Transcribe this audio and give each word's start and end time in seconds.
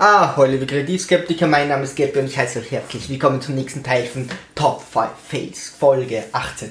Ah, 0.00 0.40
liebe 0.46 0.64
Kreativskeptiker, 0.64 1.48
mein 1.48 1.66
Name 1.66 1.82
ist 1.82 1.96
Gabby 1.96 2.20
und 2.20 2.26
ich 2.26 2.38
heiße 2.38 2.60
euch 2.60 2.70
herzlich 2.70 3.10
willkommen 3.10 3.40
zum 3.40 3.56
nächsten 3.56 3.82
Teil 3.82 4.04
von 4.04 4.28
Top 4.54 4.80
5 4.80 5.08
Fails, 5.28 5.74
Folge 5.76 6.22
18. 6.30 6.70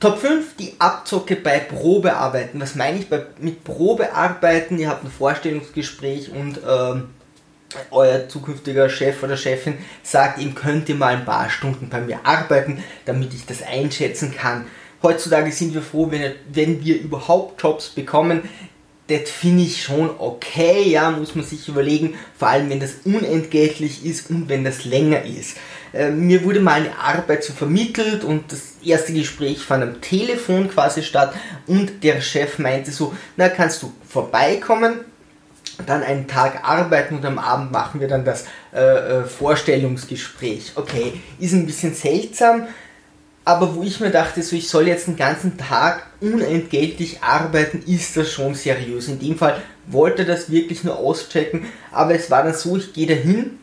Top 0.00 0.18
5, 0.18 0.56
die 0.56 0.74
Abzocke 0.80 1.36
bei 1.36 1.60
Probearbeiten. 1.60 2.60
Was 2.60 2.74
meine 2.74 2.98
ich 2.98 3.08
bei, 3.08 3.24
mit 3.38 3.62
Probearbeiten? 3.62 4.80
Ihr 4.80 4.88
habt 4.88 5.04
ein 5.04 5.12
Vorstellungsgespräch 5.12 6.32
und 6.32 6.58
ähm, 6.68 7.10
euer 7.92 8.28
zukünftiger 8.28 8.88
Chef 8.88 9.22
oder 9.22 9.36
Chefin 9.36 9.78
sagt, 10.02 10.40
ihm 10.40 10.56
könnt 10.56 10.88
ihr 10.88 10.96
mal 10.96 11.14
ein 11.14 11.24
paar 11.24 11.48
Stunden 11.50 11.88
bei 11.88 12.00
mir 12.00 12.18
arbeiten, 12.24 12.82
damit 13.04 13.32
ich 13.32 13.46
das 13.46 13.62
einschätzen 13.62 14.34
kann. 14.34 14.66
Heutzutage 15.04 15.52
sind 15.52 15.72
wir 15.72 15.82
froh, 15.82 16.10
wenn, 16.10 16.34
wenn 16.52 16.84
wir 16.84 17.00
überhaupt 17.00 17.62
Jobs 17.62 17.90
bekommen 17.90 18.48
das 19.08 19.30
finde 19.30 19.64
ich 19.64 19.82
schon 19.82 20.10
okay, 20.18 20.88
ja, 20.88 21.10
muss 21.10 21.34
man 21.34 21.44
sich 21.44 21.68
überlegen, 21.68 22.14
vor 22.38 22.48
allem 22.48 22.70
wenn 22.70 22.80
das 22.80 22.94
unentgeltlich 23.04 24.04
ist 24.04 24.30
und 24.30 24.48
wenn 24.48 24.64
das 24.64 24.84
länger 24.84 25.24
ist. 25.24 25.56
Äh, 25.92 26.10
mir 26.10 26.42
wurde 26.44 26.60
mal 26.60 26.80
eine 26.80 26.98
Arbeit 26.98 27.44
so 27.44 27.52
vermittelt 27.52 28.24
und 28.24 28.50
das 28.50 28.74
erste 28.82 29.12
Gespräch 29.12 29.58
fand 29.58 29.82
am 29.82 30.00
Telefon 30.00 30.70
quasi 30.70 31.02
statt 31.02 31.34
und 31.66 32.02
der 32.02 32.20
Chef 32.20 32.58
meinte 32.58 32.90
so, 32.90 33.14
na 33.36 33.48
kannst 33.48 33.82
du 33.82 33.92
vorbeikommen, 34.08 35.00
dann 35.86 36.02
einen 36.02 36.26
Tag 36.26 36.66
arbeiten 36.66 37.16
und 37.16 37.24
am 37.24 37.38
Abend 37.38 37.72
machen 37.72 38.00
wir 38.00 38.08
dann 38.08 38.24
das 38.24 38.46
äh, 38.72 38.80
äh 38.80 39.24
Vorstellungsgespräch. 39.24 40.72
Okay, 40.76 41.20
ist 41.38 41.52
ein 41.52 41.66
bisschen 41.66 41.94
seltsam, 41.94 42.68
aber 43.44 43.74
wo 43.74 43.82
ich 43.82 44.00
mir 44.00 44.10
dachte, 44.10 44.42
so 44.42 44.56
ich 44.56 44.68
soll 44.68 44.88
jetzt 44.88 45.06
den 45.06 45.16
ganzen 45.16 45.58
Tag 45.58 46.06
unentgeltlich 46.20 47.22
arbeiten, 47.22 47.82
ist 47.86 48.16
das 48.16 48.30
schon 48.30 48.54
seriös. 48.54 49.08
In 49.08 49.18
dem 49.18 49.36
Fall 49.36 49.60
wollte 49.86 50.24
das 50.24 50.50
wirklich 50.50 50.82
nur 50.84 50.96
auschecken, 50.96 51.66
aber 51.92 52.14
es 52.14 52.30
war 52.30 52.42
dann 52.42 52.54
so, 52.54 52.76
ich 52.76 52.92
gehe 52.92 53.06
dahin 53.06 53.58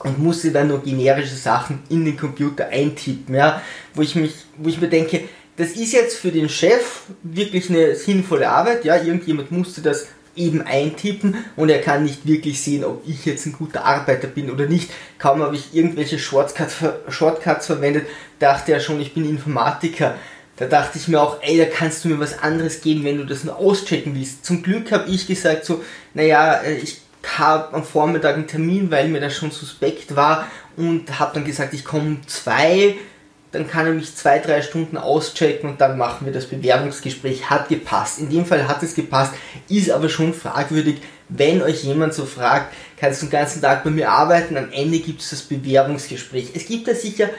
und 0.00 0.18
musste 0.18 0.50
dann 0.50 0.68
nur 0.68 0.82
generische 0.82 1.36
Sachen 1.36 1.80
in 1.88 2.04
den 2.04 2.16
Computer 2.16 2.68
eintippen, 2.68 3.36
ja, 3.36 3.62
wo 3.94 4.02
ich 4.02 4.16
mich, 4.16 4.34
wo 4.58 4.68
ich 4.68 4.80
mir 4.80 4.88
denke, 4.88 5.20
das 5.56 5.70
ist 5.70 5.92
jetzt 5.92 6.16
für 6.18 6.32
den 6.32 6.48
Chef 6.48 7.02
wirklich 7.22 7.70
eine 7.70 7.94
sinnvolle 7.94 8.48
Arbeit, 8.48 8.84
ja, 8.84 8.96
irgendjemand 8.96 9.52
musste 9.52 9.80
das 9.80 10.08
eben 10.36 10.62
eintippen 10.62 11.36
und 11.56 11.68
er 11.68 11.80
kann 11.80 12.04
nicht 12.04 12.26
wirklich 12.26 12.62
sehen, 12.62 12.84
ob 12.84 13.02
ich 13.06 13.24
jetzt 13.24 13.46
ein 13.46 13.52
guter 13.52 13.84
Arbeiter 13.84 14.26
bin 14.26 14.50
oder 14.50 14.66
nicht. 14.66 14.90
Kaum 15.18 15.42
habe 15.42 15.56
ich 15.56 15.74
irgendwelche 15.74 16.18
Shortcuts, 16.18 16.76
Shortcuts 17.08 17.66
verwendet, 17.66 18.06
dachte 18.38 18.72
er 18.72 18.80
schon, 18.80 19.00
ich 19.00 19.14
bin 19.14 19.28
Informatiker. 19.28 20.14
Da 20.56 20.66
dachte 20.66 20.98
ich 20.98 21.08
mir 21.08 21.20
auch, 21.20 21.38
ey, 21.42 21.58
da 21.58 21.64
kannst 21.64 22.04
du 22.04 22.08
mir 22.08 22.20
was 22.20 22.38
anderes 22.38 22.80
geben, 22.80 23.04
wenn 23.04 23.18
du 23.18 23.24
das 23.24 23.42
nur 23.42 23.56
auschecken 23.56 24.14
willst. 24.14 24.44
Zum 24.44 24.62
Glück 24.62 24.92
habe 24.92 25.10
ich 25.10 25.26
gesagt 25.26 25.64
so, 25.64 25.82
naja, 26.14 26.62
äh, 26.62 26.76
ich 26.76 27.00
habe 27.36 27.74
am 27.74 27.84
Vormittag 27.84 28.34
einen 28.34 28.46
Termin, 28.46 28.90
weil 28.90 29.08
mir 29.08 29.20
das 29.20 29.34
schon 29.34 29.50
suspekt 29.50 30.14
war 30.14 30.46
und 30.76 31.18
habe 31.18 31.34
dann 31.34 31.44
gesagt, 31.44 31.74
ich 31.74 31.84
komme 31.84 32.04
um 32.04 32.28
zwei 32.28 32.96
dann 33.54 33.68
kann 33.68 33.86
er 33.86 33.92
mich 33.92 34.14
zwei, 34.16 34.38
drei 34.38 34.62
Stunden 34.62 34.96
auschecken 34.96 35.70
und 35.70 35.80
dann 35.80 35.96
machen 35.96 36.26
wir 36.26 36.32
das 36.32 36.46
Bewerbungsgespräch. 36.46 37.48
Hat 37.48 37.68
gepasst. 37.68 38.18
In 38.18 38.28
dem 38.28 38.44
Fall 38.44 38.66
hat 38.66 38.82
es 38.82 38.94
gepasst, 38.94 39.32
ist 39.68 39.90
aber 39.90 40.08
schon 40.08 40.34
fragwürdig, 40.34 40.96
wenn 41.28 41.62
euch 41.62 41.84
jemand 41.84 42.14
so 42.14 42.26
fragt, 42.26 42.74
kannst 42.98 43.22
du 43.22 43.26
den 43.26 43.32
ganzen 43.32 43.62
Tag 43.62 43.84
bei 43.84 43.90
mir 43.90 44.10
arbeiten, 44.10 44.56
am 44.56 44.70
Ende 44.72 44.98
gibt 44.98 45.20
es 45.20 45.30
das 45.30 45.42
Bewerbungsgespräch. 45.42 46.50
Es 46.54 46.66
gibt 46.66 46.86
da 46.88 46.94
sicher 46.94 47.30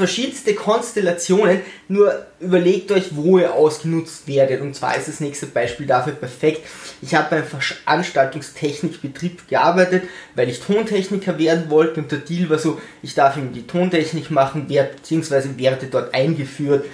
verschiedenste 0.00 0.54
Konstellationen, 0.54 1.60
nur 1.86 2.26
überlegt 2.40 2.90
euch, 2.90 3.14
wo 3.14 3.38
ihr 3.38 3.52
ausgenutzt 3.52 4.26
werdet. 4.26 4.62
Und 4.62 4.74
zwar 4.74 4.96
ist 4.96 5.08
das 5.08 5.20
nächste 5.20 5.44
Beispiel 5.44 5.86
dafür 5.86 6.14
perfekt. 6.14 6.66
Ich 7.02 7.14
habe 7.14 7.28
beim 7.28 7.44
Veranstaltungstechnikbetrieb 7.44 9.46
gearbeitet, 9.46 10.04
weil 10.34 10.48
ich 10.48 10.60
Tontechniker 10.60 11.38
werden 11.38 11.68
wollte 11.68 12.00
und 12.00 12.10
der 12.10 12.20
Deal 12.20 12.48
war 12.48 12.58
so, 12.58 12.80
ich 13.02 13.14
darf 13.14 13.36
ihm 13.36 13.52
die 13.52 13.66
Tontechnik 13.66 14.30
machen, 14.30 14.70
werde, 14.70 14.94
beziehungsweise 14.94 15.58
werde 15.58 15.86
dort 15.86 16.14
eingeführt. 16.14 16.86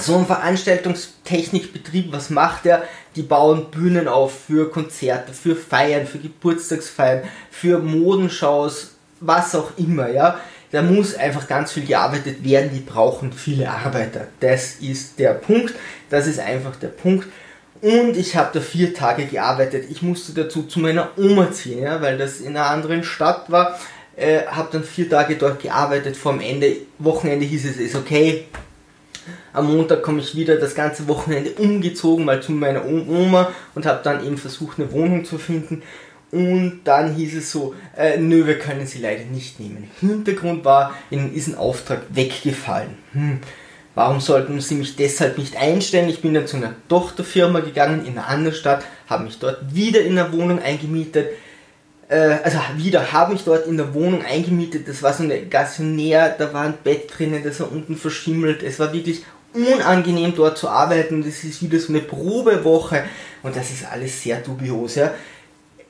So 0.00 0.16
ein 0.16 0.26
Veranstaltungstechnikbetrieb, 0.26 2.12
was 2.12 2.30
macht 2.30 2.66
er? 2.66 2.84
Die 3.16 3.22
bauen 3.22 3.72
Bühnen 3.72 4.06
auf 4.06 4.44
für 4.46 4.70
Konzerte, 4.70 5.32
für 5.32 5.56
Feiern, 5.56 6.06
für 6.06 6.18
Geburtstagsfeiern, 6.18 7.24
für 7.50 7.80
Modenschaus, 7.80 8.92
was 9.18 9.56
auch 9.56 9.72
immer, 9.76 10.08
ja 10.08 10.38
da 10.72 10.82
muss 10.82 11.14
einfach 11.14 11.46
ganz 11.46 11.72
viel 11.72 11.84
gearbeitet 11.84 12.44
werden, 12.44 12.70
die 12.72 12.80
brauchen 12.80 13.32
viele 13.32 13.70
Arbeiter. 13.70 14.28
Das 14.40 14.76
ist 14.76 15.18
der 15.18 15.34
Punkt, 15.34 15.74
das 16.10 16.26
ist 16.26 16.38
einfach 16.38 16.76
der 16.76 16.88
Punkt. 16.88 17.28
Und 17.82 18.16
ich 18.16 18.36
habe 18.36 18.50
da 18.52 18.60
vier 18.60 18.94
Tage 18.94 19.26
gearbeitet. 19.26 19.84
Ich 19.90 20.02
musste 20.02 20.32
dazu 20.32 20.64
zu 20.64 20.80
meiner 20.80 21.10
Oma 21.16 21.52
ziehen, 21.52 21.82
ja, 21.82 22.00
weil 22.00 22.18
das 22.18 22.40
in 22.40 22.56
einer 22.56 22.66
anderen 22.66 23.04
Stadt 23.04 23.50
war. 23.50 23.78
Äh, 24.16 24.46
habe 24.46 24.70
dann 24.72 24.82
vier 24.82 25.10
Tage 25.10 25.36
dort 25.36 25.62
gearbeitet. 25.62 26.16
Vor 26.16 26.32
dem 26.32 26.40
Ende, 26.40 26.76
Wochenende 26.98 27.44
hieß 27.44 27.66
es, 27.66 27.76
ist 27.76 27.94
okay. 27.94 28.46
Am 29.52 29.74
Montag 29.74 30.02
komme 30.02 30.20
ich 30.20 30.34
wieder 30.34 30.56
das 30.56 30.74
ganze 30.74 31.08
Wochenende 31.08 31.50
umgezogen, 31.52 32.24
mal 32.24 32.42
zu 32.42 32.52
meiner 32.52 32.84
Oma 32.86 33.52
und 33.74 33.86
habe 33.86 34.00
dann 34.02 34.24
eben 34.24 34.38
versucht, 34.38 34.78
eine 34.78 34.92
Wohnung 34.92 35.24
zu 35.24 35.38
finden. 35.38 35.82
Und 36.32 36.80
dann 36.84 37.14
hieß 37.14 37.36
es 37.36 37.52
so, 37.52 37.74
äh, 37.96 38.18
nö, 38.18 38.46
wir 38.46 38.58
können 38.58 38.86
sie 38.86 38.98
leider 38.98 39.24
nicht 39.24 39.60
nehmen. 39.60 39.90
Hintergrund 40.00 40.64
war, 40.64 40.94
ihnen 41.10 41.32
ist 41.34 41.46
ein 41.46 41.54
Auftrag 41.54 42.02
weggefallen. 42.10 42.98
Hm. 43.12 43.38
Warum 43.94 44.20
sollten 44.20 44.60
sie 44.60 44.74
mich 44.74 44.96
deshalb 44.96 45.38
nicht 45.38 45.56
einstellen? 45.56 46.10
Ich 46.10 46.20
bin 46.20 46.34
dann 46.34 46.46
zu 46.46 46.56
einer 46.58 46.74
Tochterfirma 46.88 47.60
gegangen 47.60 48.04
in 48.04 48.18
einer 48.18 48.28
anderen 48.28 48.54
Stadt, 48.54 48.84
habe 49.08 49.24
mich 49.24 49.38
dort 49.38 49.74
wieder 49.74 50.02
in 50.02 50.16
der 50.16 50.32
Wohnung 50.32 50.60
eingemietet. 50.60 51.28
Äh, 52.08 52.38
also 52.42 52.58
wieder 52.76 53.12
habe 53.12 53.34
ich 53.34 53.44
dort 53.44 53.66
in 53.66 53.76
der 53.76 53.94
Wohnung 53.94 54.22
eingemietet. 54.22 54.88
Das 54.88 55.02
war 55.02 55.14
so 55.14 55.22
eine 55.22 55.46
Gassionär, 55.46 56.34
da 56.36 56.52
war 56.52 56.64
ein 56.64 56.74
Bett 56.84 57.10
drinnen, 57.16 57.42
das 57.42 57.60
war 57.60 57.70
unten 57.70 57.96
verschimmelt. 57.96 58.62
Es 58.62 58.78
war 58.78 58.92
wirklich 58.92 59.22
unangenehm 59.54 60.34
dort 60.36 60.58
zu 60.58 60.68
arbeiten. 60.68 61.22
Das 61.22 61.44
ist 61.44 61.62
wieder 61.62 61.78
so 61.78 61.90
eine 61.90 62.02
Probewoche 62.02 63.04
und 63.42 63.56
das 63.56 63.70
ist 63.70 63.86
alles 63.90 64.22
sehr 64.22 64.40
dubios. 64.40 64.96
Ja 64.96 65.14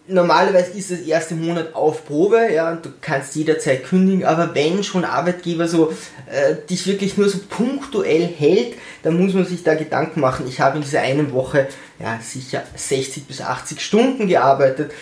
normalerweise 0.08 0.72
ist 0.72 0.90
das 0.90 1.00
erste 1.00 1.34
Monat 1.34 1.74
auf 1.74 2.06
Probe, 2.06 2.52
ja, 2.52 2.70
und 2.72 2.84
du 2.84 2.90
kannst 3.00 3.34
jederzeit 3.34 3.84
kündigen, 3.84 4.24
aber 4.24 4.54
wenn 4.54 4.82
schon 4.84 5.04
Arbeitgeber 5.04 5.66
so 5.68 5.92
äh, 6.30 6.54
dich 6.68 6.86
wirklich 6.86 7.16
nur 7.16 7.28
so 7.28 7.38
punktuell 7.48 8.26
hält, 8.26 8.74
dann 9.02 9.20
muss 9.20 9.34
man 9.34 9.44
sich 9.44 9.62
da 9.62 9.74
Gedanken 9.74 10.20
machen. 10.20 10.46
Ich 10.48 10.60
habe 10.60 10.76
in 10.76 10.82
dieser 10.82 11.00
einen 11.00 11.32
Woche 11.32 11.68
ja 11.98 12.18
sicher 12.22 12.62
60 12.74 13.26
bis 13.26 13.40
80 13.40 13.80
Stunden 13.80 14.28
gearbeitet. 14.28 14.92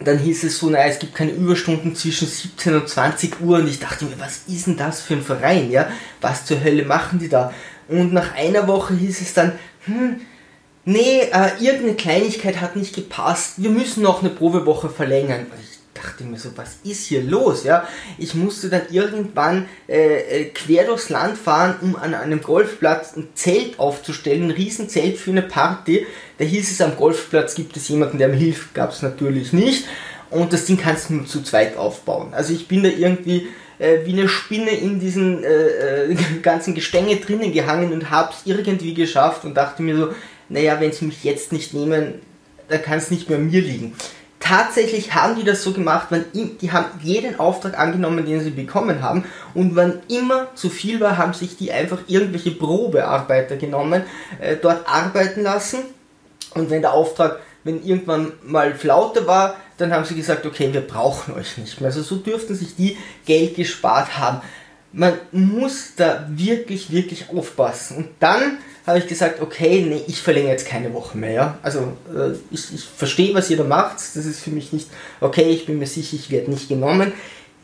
Dann 0.00 0.18
hieß 0.18 0.44
es 0.44 0.58
so, 0.58 0.70
naja, 0.70 0.86
es 0.86 1.00
gibt 1.00 1.14
keine 1.14 1.32
Überstunden 1.32 1.94
zwischen 1.94 2.28
17 2.28 2.74
und 2.74 2.88
20 2.88 3.40
Uhr 3.40 3.58
und 3.58 3.68
ich 3.68 3.80
dachte 3.80 4.04
mir, 4.04 4.18
was 4.18 4.42
ist 4.46 4.68
denn 4.68 4.76
das 4.76 5.00
für 5.00 5.14
ein 5.14 5.22
Verein, 5.22 5.70
ja? 5.72 5.88
Was 6.20 6.44
zur 6.44 6.62
Hölle 6.62 6.84
machen 6.84 7.18
die 7.18 7.28
da? 7.28 7.52
Und 7.88 8.12
nach 8.12 8.34
einer 8.34 8.68
Woche 8.68 8.94
hieß 8.94 9.20
es 9.20 9.34
dann, 9.34 9.58
hm, 9.86 10.20
nee, 10.88 11.20
äh, 11.20 11.50
irgendeine 11.60 11.94
Kleinigkeit 11.94 12.60
hat 12.60 12.74
nicht 12.74 12.94
gepasst, 12.94 13.54
wir 13.58 13.70
müssen 13.70 14.02
noch 14.02 14.20
eine 14.20 14.30
Probewoche 14.30 14.88
verlängern. 14.88 15.46
Ich 15.60 15.78
dachte 15.92 16.24
mir 16.24 16.38
so, 16.38 16.50
was 16.56 16.76
ist 16.82 17.06
hier 17.06 17.22
los? 17.22 17.64
Ja, 17.64 17.86
ich 18.16 18.34
musste 18.34 18.70
dann 18.70 18.82
irgendwann 18.90 19.68
äh, 19.86 20.42
äh, 20.42 20.44
quer 20.46 20.86
durchs 20.86 21.10
Land 21.10 21.36
fahren, 21.36 21.76
um 21.82 21.94
an 21.96 22.14
einem 22.14 22.40
Golfplatz 22.40 23.16
ein 23.16 23.28
Zelt 23.34 23.78
aufzustellen, 23.78 24.44
ein 24.44 24.50
Riesenzelt 24.50 25.18
für 25.18 25.30
eine 25.30 25.42
Party. 25.42 26.06
Da 26.38 26.44
hieß 26.44 26.70
es, 26.70 26.80
am 26.80 26.96
Golfplatz 26.96 27.54
gibt 27.54 27.76
es 27.76 27.88
jemanden, 27.88 28.18
der 28.18 28.28
mir 28.28 28.36
hilft, 28.36 28.74
gab 28.74 28.92
es 28.92 29.02
natürlich 29.02 29.52
nicht. 29.52 29.84
Und 30.30 30.52
das 30.52 30.64
Ding 30.64 30.78
kannst 30.78 31.10
du 31.10 31.14
nur 31.14 31.26
zu 31.26 31.42
zweit 31.42 31.76
aufbauen. 31.76 32.32
Also 32.32 32.54
ich 32.54 32.66
bin 32.66 32.82
da 32.82 32.88
irgendwie 32.88 33.48
äh, 33.78 33.98
wie 34.04 34.12
eine 34.12 34.28
Spinne 34.28 34.70
in 34.70 35.00
diesen 35.00 35.44
äh, 35.44 36.04
äh 36.04 36.14
ganzen 36.42 36.74
Gestänge 36.74 37.16
drinnen 37.16 37.52
gehangen 37.52 37.92
und 37.92 38.10
habe 38.10 38.32
es 38.32 38.46
irgendwie 38.46 38.94
geschafft 38.94 39.44
und 39.44 39.54
dachte 39.54 39.82
mir 39.82 39.96
so, 39.96 40.08
naja, 40.48 40.80
wenn 40.80 40.92
sie 40.92 41.06
mich 41.06 41.24
jetzt 41.24 41.52
nicht 41.52 41.74
nehmen, 41.74 42.14
dann 42.68 42.82
kann 42.82 42.98
es 42.98 43.10
nicht 43.10 43.28
mehr 43.28 43.38
an 43.38 43.46
mir 43.46 43.60
liegen. 43.60 43.94
Tatsächlich 44.40 45.14
haben 45.14 45.34
die 45.36 45.44
das 45.44 45.62
so 45.62 45.72
gemacht, 45.72 46.06
wann, 46.10 46.24
die 46.32 46.70
haben 46.70 46.86
jeden 47.02 47.40
Auftrag 47.40 47.78
angenommen, 47.78 48.24
den 48.24 48.40
sie 48.40 48.50
bekommen 48.50 49.02
haben 49.02 49.24
und 49.52 49.74
wann 49.74 50.00
immer 50.08 50.54
zu 50.54 50.70
viel 50.70 51.00
war, 51.00 51.18
haben 51.18 51.34
sich 51.34 51.56
die 51.56 51.72
einfach 51.72 51.98
irgendwelche 52.06 52.52
Probearbeiter 52.52 53.56
genommen, 53.56 54.04
äh, 54.40 54.56
dort 54.56 54.88
arbeiten 54.88 55.42
lassen 55.42 55.80
und 56.54 56.70
wenn 56.70 56.82
der 56.82 56.92
Auftrag, 56.92 57.40
wenn 57.64 57.84
irgendwann 57.84 58.32
mal 58.44 58.74
Flaute 58.74 59.26
war, 59.26 59.56
dann 59.76 59.92
haben 59.92 60.04
sie 60.04 60.14
gesagt, 60.14 60.46
okay, 60.46 60.72
wir 60.72 60.80
brauchen 60.80 61.34
euch 61.34 61.58
nicht 61.58 61.80
mehr. 61.80 61.88
Also 61.88 62.02
so 62.02 62.16
dürften 62.16 62.54
sich 62.54 62.74
die 62.74 62.96
Geld 63.26 63.56
gespart 63.56 64.18
haben. 64.18 64.40
Man 64.92 65.14
muss 65.32 65.94
da 65.96 66.26
wirklich, 66.28 66.90
wirklich 66.90 67.26
aufpassen. 67.30 67.98
Und 67.98 68.08
dann 68.20 68.58
habe 68.88 68.98
ich 68.98 69.06
gesagt, 69.06 69.40
okay, 69.42 69.84
nee, 69.86 70.02
ich 70.06 70.20
verlängere 70.22 70.52
jetzt 70.52 70.66
keine 70.66 70.92
Woche 70.94 71.16
mehr. 71.16 71.32
Ja? 71.32 71.58
Also 71.62 71.92
äh, 72.14 72.32
ich, 72.50 72.74
ich 72.74 72.84
verstehe, 72.84 73.34
was 73.34 73.50
ihr 73.50 73.58
da 73.58 73.64
macht. 73.64 73.96
Das 73.96 74.16
ist 74.16 74.40
für 74.40 74.50
mich 74.50 74.72
nicht, 74.72 74.88
okay, 75.20 75.50
ich 75.50 75.66
bin 75.66 75.78
mir 75.78 75.86
sicher, 75.86 76.16
ich 76.16 76.30
werde 76.30 76.50
nicht 76.50 76.68
genommen. 76.68 77.12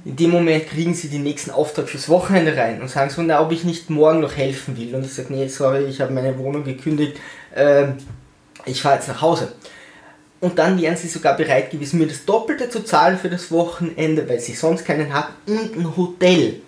In 0.05 0.17
dem 0.17 0.31
Moment 0.31 0.69
kriegen 0.69 0.93
sie 0.93 1.09
den 1.09 1.23
nächsten 1.23 1.50
Auftrag 1.50 1.88
fürs 1.88 2.11
Wochenende 2.11 2.55
rein 2.56 2.82
und 2.82 2.91
sagen 2.91 3.09
so, 3.09 3.23
na, 3.23 3.41
ob 3.41 3.53
ich 3.53 3.65
nicht 3.65 3.88
morgen 3.88 4.21
noch 4.21 4.37
helfen 4.37 4.76
will. 4.76 4.94
Und 4.94 5.06
ich 5.06 5.15
sage, 5.15 5.32
nee, 5.32 5.49
sorry, 5.49 5.87
ich 5.87 6.00
habe 6.03 6.12
meine 6.12 6.38
Wohnung 6.38 6.62
gekündigt, 6.62 7.17
äh, 7.55 7.87
ich 8.67 8.82
fahre 8.82 8.97
jetzt 8.97 9.09
nach 9.09 9.23
Hause. 9.23 9.53
und 10.44 10.59
dann 10.59 10.79
wären 10.79 10.97
sie 10.97 11.09
sogar 11.09 11.38
bereit 11.38 11.70
gewesen, 11.70 11.99
mir 11.99 12.06
das 12.06 12.27
Doppelte 12.27 12.69
zu 12.69 12.85
zahlen 12.85 13.17
für 13.17 13.31
das 13.31 13.50
Wochenende, 13.50 14.29
weil 14.29 14.41
sie 14.41 14.53
sonst 14.53 14.85
keinen 14.85 15.15
haben, 15.15 15.32
und 15.47 15.75
ein 15.75 15.97
Hotel, 15.97 16.61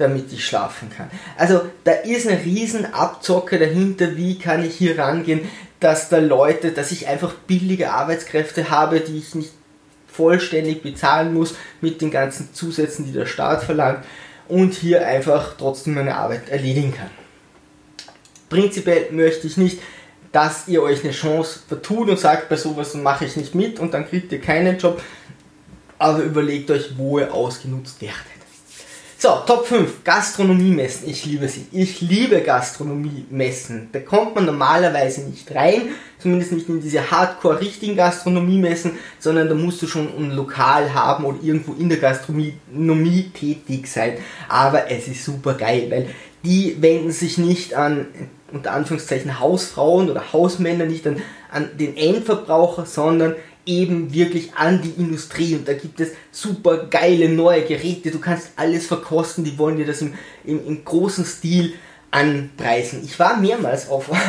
damit 0.00 0.32
ich 0.32 0.44
schlafen 0.44 0.90
kann. 0.90 1.10
Also 1.36 1.62
da 1.84 1.92
ist 1.92 2.26
eine 2.26 2.44
riesen 2.44 2.92
Abzocke 2.92 3.58
dahinter, 3.58 4.16
wie 4.16 4.38
kann 4.38 4.64
ich 4.64 4.74
hier 4.74 4.98
rangehen, 4.98 5.42
dass 5.78 6.08
da 6.08 6.18
Leute, 6.18 6.72
dass 6.72 6.92
ich 6.92 7.08
einfach 7.08 7.34
billige 7.34 7.92
Arbeitskräfte 7.92 8.70
habe, 8.70 9.00
die 9.00 9.18
ich 9.18 9.34
nicht 9.34 9.52
vollständig 10.08 10.82
bezahlen 10.82 11.32
muss 11.32 11.54
mit 11.80 12.00
den 12.00 12.10
ganzen 12.10 12.52
Zusätzen, 12.52 13.06
die 13.06 13.12
der 13.12 13.26
Staat 13.26 13.62
verlangt 13.62 14.04
und 14.48 14.74
hier 14.74 15.06
einfach 15.06 15.54
trotzdem 15.56 15.94
meine 15.94 16.16
Arbeit 16.16 16.48
erledigen 16.48 16.94
kann. 16.94 17.10
Prinzipiell 18.48 19.12
möchte 19.12 19.46
ich 19.46 19.56
nicht, 19.56 19.78
dass 20.32 20.68
ihr 20.68 20.82
euch 20.82 21.02
eine 21.02 21.12
Chance 21.12 21.60
vertut 21.66 22.08
und 22.08 22.18
sagt, 22.18 22.48
bei 22.48 22.56
sowas 22.56 22.94
mache 22.94 23.24
ich 23.24 23.36
nicht 23.36 23.54
mit 23.54 23.78
und 23.78 23.94
dann 23.94 24.08
kriegt 24.08 24.32
ihr 24.32 24.40
keinen 24.40 24.78
Job. 24.78 25.00
Aber 25.98 26.22
überlegt 26.22 26.70
euch, 26.70 26.96
wo 26.96 27.18
ihr 27.18 27.32
ausgenutzt 27.32 28.00
werdet. 28.00 28.39
So, 29.22 29.42
Top 29.46 29.66
5, 29.66 30.02
Gastronomiemessen. 30.02 31.06
Ich 31.06 31.26
liebe 31.26 31.46
sie. 31.46 31.66
Ich 31.72 32.00
liebe 32.00 32.40
Gastronomiemessen. 32.40 33.90
Da 33.92 34.00
kommt 34.00 34.34
man 34.34 34.46
normalerweise 34.46 35.20
nicht 35.28 35.54
rein, 35.54 35.90
zumindest 36.18 36.52
nicht 36.52 36.70
in 36.70 36.80
diese 36.80 37.10
hardcore 37.10 37.60
richtigen 37.60 37.96
Gastronomiemessen, 37.96 38.92
sondern 39.18 39.50
da 39.50 39.54
musst 39.54 39.82
du 39.82 39.86
schon 39.86 40.08
ein 40.16 40.30
Lokal 40.30 40.94
haben 40.94 41.26
oder 41.26 41.36
irgendwo 41.42 41.74
in 41.74 41.90
der 41.90 41.98
Gastronomie 41.98 43.30
tätig 43.38 43.88
sein. 43.88 44.16
Aber 44.48 44.90
es 44.90 45.06
ist 45.06 45.22
super 45.22 45.52
geil, 45.52 45.88
weil 45.90 46.08
die 46.42 46.80
wenden 46.80 47.10
sich 47.10 47.36
nicht 47.36 47.74
an 47.74 48.06
unter 48.50 48.72
Anführungszeichen 48.72 49.38
Hausfrauen 49.38 50.08
oder 50.08 50.32
Hausmänner, 50.32 50.86
nicht 50.86 51.06
an, 51.06 51.20
an 51.50 51.68
den 51.78 51.94
Endverbraucher, 51.94 52.86
sondern 52.86 53.34
eben 53.70 54.12
wirklich 54.12 54.54
an 54.54 54.82
die 54.82 55.00
Industrie. 55.00 55.54
Und 55.54 55.68
da 55.68 55.74
gibt 55.74 56.00
es 56.00 56.10
super 56.32 56.86
geile 56.90 57.28
neue 57.28 57.62
Geräte. 57.62 58.10
Du 58.10 58.18
kannst 58.18 58.50
alles 58.56 58.86
verkosten. 58.86 59.44
Die 59.44 59.56
wollen 59.58 59.76
dir 59.76 59.86
das 59.86 60.02
im, 60.02 60.14
im, 60.44 60.66
im 60.66 60.84
großen 60.84 61.24
Stil 61.24 61.74
anpreisen. 62.10 63.02
Ich 63.04 63.18
war 63.18 63.36
mehrmals 63.36 63.88
auf 63.88 64.10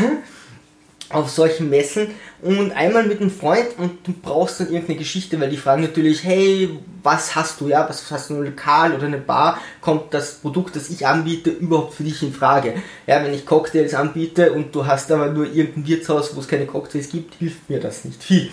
auf 1.13 1.29
solchen 1.29 1.69
Messen 1.69 2.07
und 2.41 2.71
einmal 2.71 3.05
mit 3.05 3.21
einem 3.21 3.31
Freund 3.31 3.67
und 3.77 4.07
du 4.07 4.13
brauchst 4.13 4.59
dann 4.59 4.67
irgendeine 4.67 4.97
Geschichte, 4.97 5.39
weil 5.39 5.49
die 5.49 5.57
fragen 5.57 5.81
natürlich, 5.81 6.23
hey, 6.23 6.69
was 7.03 7.35
hast 7.35 7.61
du, 7.61 7.67
ja, 7.67 7.88
was 7.88 8.09
hast 8.11 8.29
du, 8.29 8.35
ein 8.35 8.45
Lokal 8.45 8.93
oder 8.93 9.07
eine 9.07 9.17
Bar, 9.17 9.59
kommt 9.79 10.13
das 10.13 10.35
Produkt, 10.35 10.75
das 10.75 10.89
ich 10.89 11.05
anbiete, 11.05 11.49
überhaupt 11.49 11.93
für 11.93 12.03
dich 12.03 12.21
in 12.23 12.33
Frage? 12.33 12.75
Ja, 13.07 13.23
wenn 13.23 13.33
ich 13.33 13.45
Cocktails 13.45 13.93
anbiete 13.93 14.53
und 14.53 14.73
du 14.73 14.85
hast 14.85 15.11
aber 15.11 15.27
nur 15.27 15.45
irgendein 15.45 15.88
Wirtshaus, 15.88 16.35
wo 16.35 16.39
es 16.39 16.47
keine 16.47 16.65
Cocktails 16.65 17.09
gibt, 17.09 17.35
hilft 17.35 17.69
mir 17.69 17.79
das 17.79 18.05
nicht 18.05 18.23
viel. 18.23 18.49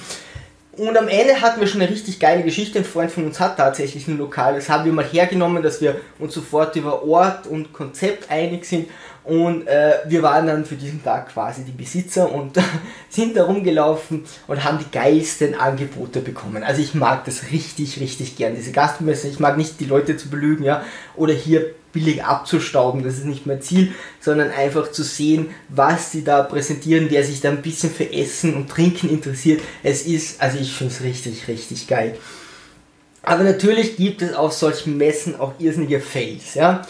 Und 0.78 0.96
am 0.96 1.08
Ende 1.08 1.40
hatten 1.40 1.58
wir 1.58 1.66
schon 1.66 1.80
eine 1.82 1.90
richtig 1.90 2.20
geile 2.20 2.44
Geschichte. 2.44 2.78
Ein 2.78 2.84
Freund 2.84 3.10
von 3.10 3.26
uns 3.26 3.40
hat 3.40 3.56
tatsächlich 3.56 4.06
ein 4.06 4.16
Lokal. 4.16 4.54
Das 4.54 4.68
haben 4.68 4.84
wir 4.84 4.92
mal 4.92 5.04
hergenommen, 5.04 5.60
dass 5.60 5.80
wir 5.80 6.00
uns 6.20 6.32
sofort 6.34 6.76
über 6.76 7.02
Ort 7.02 7.48
und 7.48 7.72
Konzept 7.72 8.30
einig 8.30 8.64
sind. 8.64 8.88
Und 9.28 9.66
äh, 9.66 9.98
wir 10.06 10.22
waren 10.22 10.46
dann 10.46 10.64
für 10.64 10.76
diesen 10.76 11.04
Tag 11.04 11.28
quasi 11.34 11.62
die 11.62 11.72
Besitzer 11.72 12.32
und 12.32 12.56
sind 13.10 13.36
da 13.36 13.44
rumgelaufen 13.44 14.24
und 14.46 14.64
haben 14.64 14.78
die 14.78 14.90
geilsten 14.90 15.54
Angebote 15.54 16.20
bekommen. 16.20 16.62
Also 16.62 16.80
ich 16.80 16.94
mag 16.94 17.26
das 17.26 17.50
richtig, 17.52 18.00
richtig 18.00 18.36
gern, 18.36 18.54
diese 18.56 18.72
Gastmesse. 18.72 19.28
Ich 19.28 19.38
mag 19.38 19.58
nicht 19.58 19.80
die 19.80 19.84
Leute 19.84 20.16
zu 20.16 20.30
belügen, 20.30 20.64
ja, 20.64 20.82
oder 21.14 21.34
hier 21.34 21.74
billig 21.92 22.24
abzustauben, 22.24 23.02
das 23.02 23.18
ist 23.18 23.26
nicht 23.26 23.44
mein 23.44 23.60
Ziel, 23.60 23.92
sondern 24.18 24.50
einfach 24.50 24.92
zu 24.92 25.02
sehen, 25.02 25.50
was 25.68 26.10
sie 26.10 26.24
da 26.24 26.42
präsentieren, 26.42 27.08
wer 27.10 27.22
sich 27.22 27.42
da 27.42 27.50
ein 27.50 27.60
bisschen 27.60 27.92
für 27.92 28.10
Essen 28.10 28.54
und 28.54 28.70
Trinken 28.70 29.10
interessiert. 29.10 29.60
Es 29.82 30.06
ist, 30.06 30.40
also 30.40 30.56
ich 30.58 30.72
finde 30.72 30.94
es 30.94 31.02
richtig, 31.02 31.48
richtig 31.48 31.86
geil. 31.86 32.16
Aber 33.22 33.44
natürlich 33.44 33.98
gibt 33.98 34.22
es 34.22 34.32
auf 34.32 34.54
solchen 34.54 34.96
Messen 34.96 35.38
auch 35.38 35.52
irrsinnige 35.58 36.00
Fails, 36.00 36.54
ja. 36.54 36.86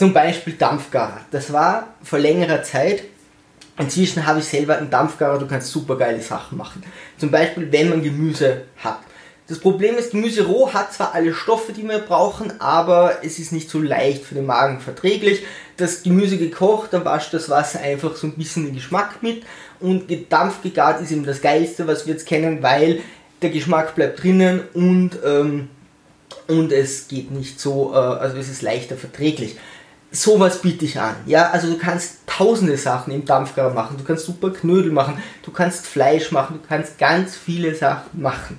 Zum 0.00 0.14
Beispiel 0.14 0.54
Dampfgarer. 0.54 1.20
Das 1.30 1.52
war 1.52 1.88
vor 2.02 2.18
längerer 2.18 2.62
Zeit. 2.62 3.02
Inzwischen 3.78 4.24
habe 4.24 4.38
ich 4.38 4.46
selber 4.46 4.78
einen 4.78 4.88
Dampfgarer, 4.88 5.38
du 5.38 5.46
kannst 5.46 5.70
super 5.70 5.98
geile 5.98 6.22
Sachen 6.22 6.56
machen. 6.56 6.82
Zum 7.18 7.30
Beispiel, 7.30 7.70
wenn 7.70 7.90
man 7.90 8.02
Gemüse 8.02 8.62
hat. 8.78 9.00
Das 9.46 9.58
Problem 9.58 9.98
ist, 9.98 10.12
Gemüse 10.12 10.46
roh 10.46 10.72
hat 10.72 10.94
zwar 10.94 11.14
alle 11.14 11.34
Stoffe, 11.34 11.74
die 11.74 11.86
wir 11.86 11.98
brauchen, 11.98 12.62
aber 12.62 13.18
es 13.22 13.38
ist 13.38 13.52
nicht 13.52 13.68
so 13.68 13.78
leicht 13.78 14.24
für 14.24 14.34
den 14.34 14.46
Magen 14.46 14.80
verträglich. 14.80 15.42
Das 15.76 16.02
Gemüse 16.02 16.38
gekocht, 16.38 16.94
dann 16.94 17.04
wascht 17.04 17.34
das 17.34 17.50
Wasser 17.50 17.80
einfach 17.80 18.16
so 18.16 18.26
ein 18.26 18.36
bisschen 18.38 18.64
den 18.64 18.74
Geschmack 18.74 19.22
mit. 19.22 19.42
Und 19.80 20.08
gedampft 20.08 20.62
gegart 20.62 21.02
ist 21.02 21.10
eben 21.10 21.26
das 21.26 21.42
Geilste, 21.42 21.86
was 21.86 22.06
wir 22.06 22.14
jetzt 22.14 22.24
kennen, 22.24 22.62
weil 22.62 23.00
der 23.42 23.50
Geschmack 23.50 23.94
bleibt 23.96 24.22
drinnen 24.22 24.62
und, 24.72 25.18
ähm, 25.26 25.68
und 26.48 26.72
es 26.72 27.06
geht 27.06 27.30
nicht 27.30 27.60
so, 27.60 27.92
äh, 27.92 27.96
also 27.96 28.38
es 28.38 28.48
ist 28.48 28.62
leichter 28.62 28.96
verträglich 28.96 29.58
sowas 30.12 30.60
biete 30.60 30.84
ich 30.84 30.98
an. 30.98 31.16
Ja, 31.26 31.50
also 31.50 31.68
du 31.68 31.78
kannst 31.78 32.18
tausende 32.26 32.76
Sachen 32.76 33.12
im 33.12 33.24
Dampfgarer 33.24 33.72
machen. 33.72 33.96
Du 33.96 34.04
kannst 34.04 34.26
super 34.26 34.50
Knödel 34.50 34.92
machen, 34.92 35.22
du 35.42 35.50
kannst 35.50 35.86
Fleisch 35.86 36.32
machen, 36.32 36.60
du 36.60 36.68
kannst 36.68 36.98
ganz 36.98 37.36
viele 37.36 37.74
Sachen 37.74 38.20
machen. 38.20 38.58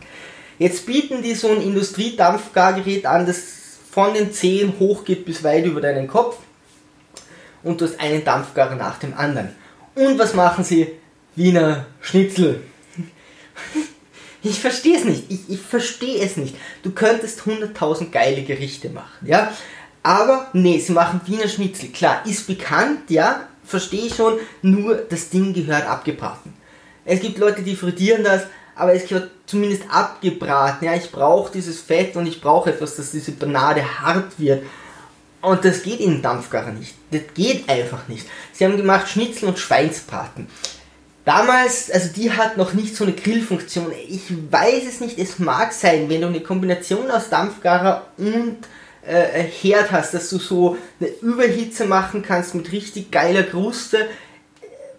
Jetzt 0.60 0.86
bieten 0.86 1.24
die 1.24 1.34
so 1.34 1.50
ein 1.50 1.62
Industriedampfgargerät 1.62 3.06
an, 3.06 3.26
das 3.26 3.42
von 3.90 4.14
den 4.14 4.32
Zehen 4.32 4.74
hochgeht 4.80 5.26
bis 5.26 5.44
weit 5.44 5.66
über 5.66 5.82
deinen 5.82 6.08
Kopf 6.08 6.38
und 7.64 7.82
du 7.82 7.86
hast 7.86 8.00
einen 8.00 8.24
Dampfgarer 8.24 8.76
nach 8.76 9.00
dem 9.00 9.14
anderen. 9.14 9.50
Und 9.96 10.18
was 10.18 10.34
machen 10.34 10.64
sie? 10.64 10.88
Wiener 11.36 11.88
Schnitzel. 12.00 12.62
Ich 14.44 14.60
verstehe 14.60 14.98
es 14.98 15.04
nicht. 15.04 15.26
Ich, 15.30 15.50
ich 15.50 15.60
verstehe 15.60 16.24
es 16.24 16.38
nicht. 16.38 16.56
Du 16.84 16.92
könntest 16.92 17.42
100.000 17.42 18.10
geile 18.10 18.44
Gerichte 18.44 18.90
machen, 18.90 19.28
ja? 19.28 19.54
Aber 20.04 20.48
nee, 20.54 20.80
sie 20.80 20.94
machen 20.94 21.22
Wiener 21.26 21.48
Schnitzel. 21.48 21.90
Klar, 21.90 22.26
ist 22.26 22.48
bekannt, 22.48 23.10
ja, 23.10 23.42
verstehe 23.66 24.08
ich 24.08 24.16
schon, 24.16 24.40
nur 24.62 24.96
das 24.96 25.30
Ding 25.30 25.54
gehört 25.54 25.88
abgebraten. 25.88 26.54
Es 27.06 27.20
gibt 27.22 27.38
Leute, 27.38 27.62
die 27.62 27.76
frittieren 27.76 28.24
das, 28.24 28.44
aber 28.76 28.94
es 28.94 29.08
gehört 29.08 29.32
zumindest 29.46 29.84
abgebraten. 29.90 30.86
Ja, 30.86 30.96
ich 30.96 31.12
brauche 31.12 31.52
dieses 31.52 31.82
Fett 31.82 32.16
und 32.16 32.26
ich 32.26 32.42
brauche 32.42 32.72
etwas, 32.72 32.96
dass 32.96 33.12
diese 33.12 33.32
Banade 33.32 33.84
hart 34.02 34.40
wird. 34.40 34.64
Und 35.42 35.66
das 35.66 35.82
geht 35.84 36.00
in 36.00 36.22
Dampfgarer 36.22 36.72
nicht. 36.72 36.94
Das 37.10 37.22
geht 37.34 37.68
einfach 37.68 38.08
nicht. 38.08 38.28
Sie 38.54 38.64
haben 38.64 38.78
gemacht 38.78 39.10
Schnitzel 39.10 39.50
und 39.50 39.60
Schweinsbraten. 39.60 40.48
Damals, 41.26 41.92
also 41.92 42.10
die 42.16 42.32
hat 42.32 42.58
noch 42.58 42.74
nicht 42.74 42.96
so 42.96 43.04
eine 43.04 43.14
Grillfunktion. 43.14 43.92
Ich 44.08 44.32
weiß 44.52 44.84
es 44.88 45.00
nicht, 45.02 45.20
es 45.20 45.40
mag 45.40 45.72
sein, 45.74 46.10
wenn 46.10 46.22
du 46.22 46.28
eine 46.28 46.42
Kombination 46.42 47.10
aus 47.12 47.30
Dampfgarer 47.30 48.08
und 48.18 48.58
äh, 49.06 49.44
Herd 49.44 49.92
hast, 49.92 50.14
dass 50.14 50.30
du 50.30 50.38
so 50.38 50.78
eine 51.00 51.10
Überhitze 51.22 51.86
machen 51.86 52.22
kannst 52.22 52.56
mit 52.56 52.72
richtig 52.72 53.12
geiler 53.12 53.44
Kruste, 53.44 54.08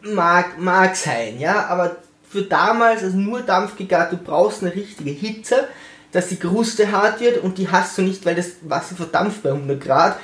mag, 0.02 0.58
mag 0.58 0.96
sein, 0.96 1.38
ja, 1.38 1.66
aber 1.66 1.96
für 2.28 2.42
damals, 2.42 3.02
also 3.02 3.16
nur 3.16 3.42
Dampfgegart, 3.42 4.12
du 4.12 4.16
brauchst 4.16 4.62
eine 4.62 4.74
richtige 4.74 5.10
Hitze, 5.10 5.68
dass 6.12 6.28
die 6.28 6.36
Kruste 6.36 6.90
hart 6.90 7.20
wird 7.20 7.42
und 7.42 7.58
die 7.58 7.68
hast 7.68 7.96
du 7.98 8.02
nicht, 8.02 8.24
weil 8.24 8.34
das 8.34 8.52
Wasser 8.62 8.96
verdampft 8.96 9.42
bei 9.42 9.50
100 9.50 9.80
Grad. 9.80 10.18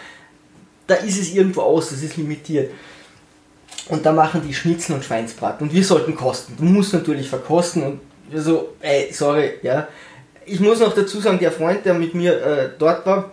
Da 0.87 0.95
ist 0.95 1.19
es 1.19 1.33
irgendwo 1.33 1.63
aus, 1.63 1.91
das 1.91 2.03
ist 2.03 2.17
limitiert. 2.17 2.71
Und 3.89 4.05
da 4.05 4.13
machen 4.13 4.43
die 4.47 4.55
Schnitzel 4.55 4.95
und 4.95 5.05
Schweinsbraten. 5.05 5.67
Und 5.67 5.75
wir 5.75 5.85
sollten 5.85 6.15
kosten. 6.15 6.57
Du 6.57 6.65
musst 6.65 6.93
natürlich 6.93 7.29
verkosten 7.29 7.83
und 7.83 8.01
so, 8.35 8.75
ey, 8.81 9.11
sorry, 9.13 9.55
ja. 9.63 9.89
Ich 10.45 10.61
muss 10.61 10.81
noch 10.81 10.95
dazu 10.95 11.21
sagen, 11.21 11.39
der 11.39 11.53
Freund, 11.53 11.85
der 11.85 11.95
mit 11.95 12.15
mir 12.15 12.43
äh, 12.43 12.71
dort 12.79 13.05
war, 13.07 13.33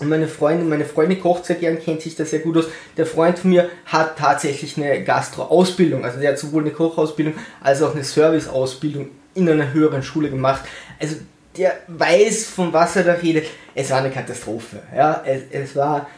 und 0.00 0.08
meine 0.08 0.28
Freundin, 0.28 0.68
meine 0.68 0.84
Freundin 0.84 1.20
kocht 1.20 1.44
sehr 1.46 1.56
gern, 1.56 1.78
kennt 1.78 2.02
sich 2.02 2.16
da 2.16 2.24
sehr 2.24 2.40
gut 2.40 2.56
aus. 2.56 2.66
Der 2.96 3.06
Freund 3.06 3.38
von 3.38 3.50
mir 3.50 3.68
hat 3.86 4.18
tatsächlich 4.18 4.76
eine 4.76 5.02
Gastro-Ausbildung. 5.02 6.04
Also 6.04 6.20
der 6.20 6.30
hat 6.30 6.38
sowohl 6.38 6.62
eine 6.62 6.72
Kochausbildung 6.72 7.34
als 7.60 7.82
auch 7.82 7.94
eine 7.94 8.04
Service-Ausbildung 8.04 9.10
in 9.34 9.48
einer 9.48 9.72
höheren 9.72 10.02
Schule 10.02 10.30
gemacht. 10.30 10.64
Also 11.00 11.16
der 11.56 11.74
weiß, 11.88 12.46
von 12.46 12.72
was 12.72 12.96
er 12.96 13.04
da 13.04 13.12
redet. 13.14 13.46
Es 13.74 13.90
war 13.90 13.98
eine 13.98 14.10
Katastrophe. 14.10 14.80
Ja, 14.94 15.22
es, 15.26 15.42
es 15.50 15.76
war 15.76 16.08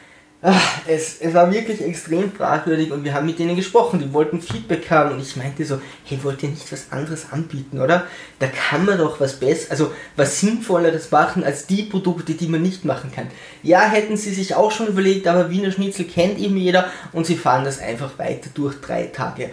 es, 0.87 1.20
es 1.20 1.35
war 1.35 1.52
wirklich 1.52 1.82
extrem 1.82 2.32
fragwürdig 2.32 2.90
und 2.92 3.04
wir 3.04 3.12
haben 3.12 3.26
mit 3.26 3.38
denen 3.38 3.56
gesprochen, 3.56 4.00
die 4.00 4.11
wollten 4.14 4.40
Feedback 4.40 4.90
haben 4.90 5.12
und 5.12 5.20
ich 5.20 5.37
meinte 5.37 5.66
so, 5.66 5.80
hey, 6.04 6.18
wollt 6.23 6.42
ihr 6.42 6.49
nicht 6.49 6.73
was 6.73 6.90
anderes 6.90 7.30
anbieten, 7.30 7.78
oder? 7.78 8.06
Da 8.38 8.47
kann 8.47 8.87
man 8.87 8.97
doch 8.97 9.20
was 9.20 9.38
Besseres, 9.38 9.70
also 9.70 9.92
was 10.16 10.40
Sinnvolleres 10.40 11.11
machen 11.11 11.44
als 11.44 11.66
die 11.66 11.82
Produkte, 11.82 12.32
die 12.32 12.47
man 12.47 12.62
nicht 12.62 12.87
machen 12.87 13.12
kann. 13.14 13.26
Ja, 13.62 13.82
hätten 13.82 14.16
sie 14.16 14.32
sich 14.32 14.54
auch 14.54 14.70
schon 14.70 14.87
überlegt, 14.87 15.26
aber 15.26 15.50
Wiener 15.50 15.73
Schnitzel 15.73 16.06
kennt 16.06 16.38
eben 16.38 16.56
jeder 16.56 16.90
und 17.12 17.26
sie 17.26 17.37
fahren 17.37 17.64
das 17.64 17.78
einfach 17.78 18.18
weiter 18.18 18.49
durch 18.54 18.80
drei 18.80 19.04
Tage. 19.09 19.50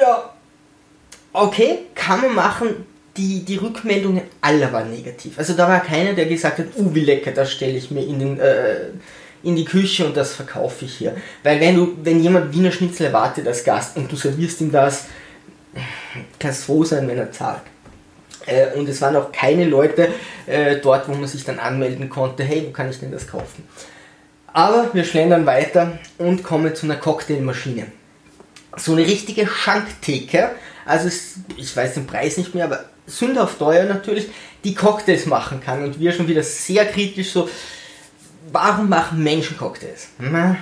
Ja, 0.00 0.32
okay, 1.34 1.80
kann 1.94 2.22
man 2.22 2.34
machen, 2.34 2.86
die, 3.18 3.44
die 3.44 3.56
Rückmeldungen 3.56 4.22
aller 4.40 4.72
waren 4.72 4.90
negativ. 4.90 5.38
Also 5.38 5.52
da 5.52 5.68
war 5.68 5.80
keiner, 5.80 6.14
der 6.14 6.24
gesagt 6.24 6.60
hat, 6.60 6.66
uh, 6.78 6.94
wie 6.94 7.00
lecker, 7.00 7.32
das 7.32 7.52
stelle 7.52 7.76
ich 7.76 7.90
mir 7.90 8.06
in 8.06 8.18
den... 8.18 8.40
Äh, 8.40 8.88
in 9.42 9.56
die 9.56 9.64
Küche 9.64 10.06
und 10.06 10.16
das 10.16 10.34
verkaufe 10.34 10.84
ich 10.84 10.96
hier. 10.96 11.16
Weil 11.42 11.60
wenn 11.60 11.76
du, 11.76 11.96
wenn 12.02 12.22
jemand 12.22 12.54
Wiener 12.54 12.72
Schnitzel 12.72 13.06
erwartet 13.06 13.46
als 13.46 13.64
Gast 13.64 13.96
und 13.96 14.10
du 14.10 14.16
servierst 14.16 14.60
ihm 14.60 14.70
das, 14.70 15.06
kann 16.38 16.50
es 16.50 16.64
froh 16.64 16.84
sein, 16.84 17.06
wenn 17.08 17.18
er 17.18 17.32
zahlt. 17.32 17.62
Äh, 18.46 18.74
und 18.76 18.88
es 18.88 19.00
waren 19.00 19.16
auch 19.16 19.32
keine 19.32 19.64
Leute 19.64 20.08
äh, 20.46 20.76
dort, 20.76 21.08
wo 21.08 21.14
man 21.14 21.28
sich 21.28 21.44
dann 21.44 21.58
anmelden 21.58 22.08
konnte, 22.08 22.42
hey, 22.42 22.64
wo 22.66 22.70
kann 22.70 22.90
ich 22.90 22.98
denn 22.98 23.12
das 23.12 23.26
kaufen? 23.26 23.64
Aber 24.52 24.90
wir 24.92 25.04
schlendern 25.04 25.46
weiter 25.46 25.98
und 26.18 26.42
kommen 26.42 26.74
zu 26.74 26.86
einer 26.86 26.96
Cocktailmaschine. 26.96 27.86
So 28.76 28.92
eine 28.92 29.02
richtige 29.02 29.46
Schanktheke, 29.46 30.50
also 30.84 31.06
es, 31.06 31.34
ich 31.56 31.76
weiß 31.76 31.94
den 31.94 32.06
Preis 32.06 32.36
nicht 32.36 32.54
mehr, 32.54 32.64
aber 32.64 32.84
sündhaft 33.06 33.58
teuer 33.58 33.84
natürlich, 33.84 34.28
die 34.64 34.74
Cocktails 34.74 35.26
machen 35.26 35.60
kann. 35.60 35.84
Und 35.84 36.00
wir 36.00 36.12
schon 36.12 36.28
wieder 36.28 36.42
sehr 36.42 36.86
kritisch 36.86 37.30
so, 37.30 37.48
warum 38.52 38.88
machen 38.88 39.22
Menschen 39.22 39.56
Cocktails? 39.56 40.08
Na, 40.18 40.56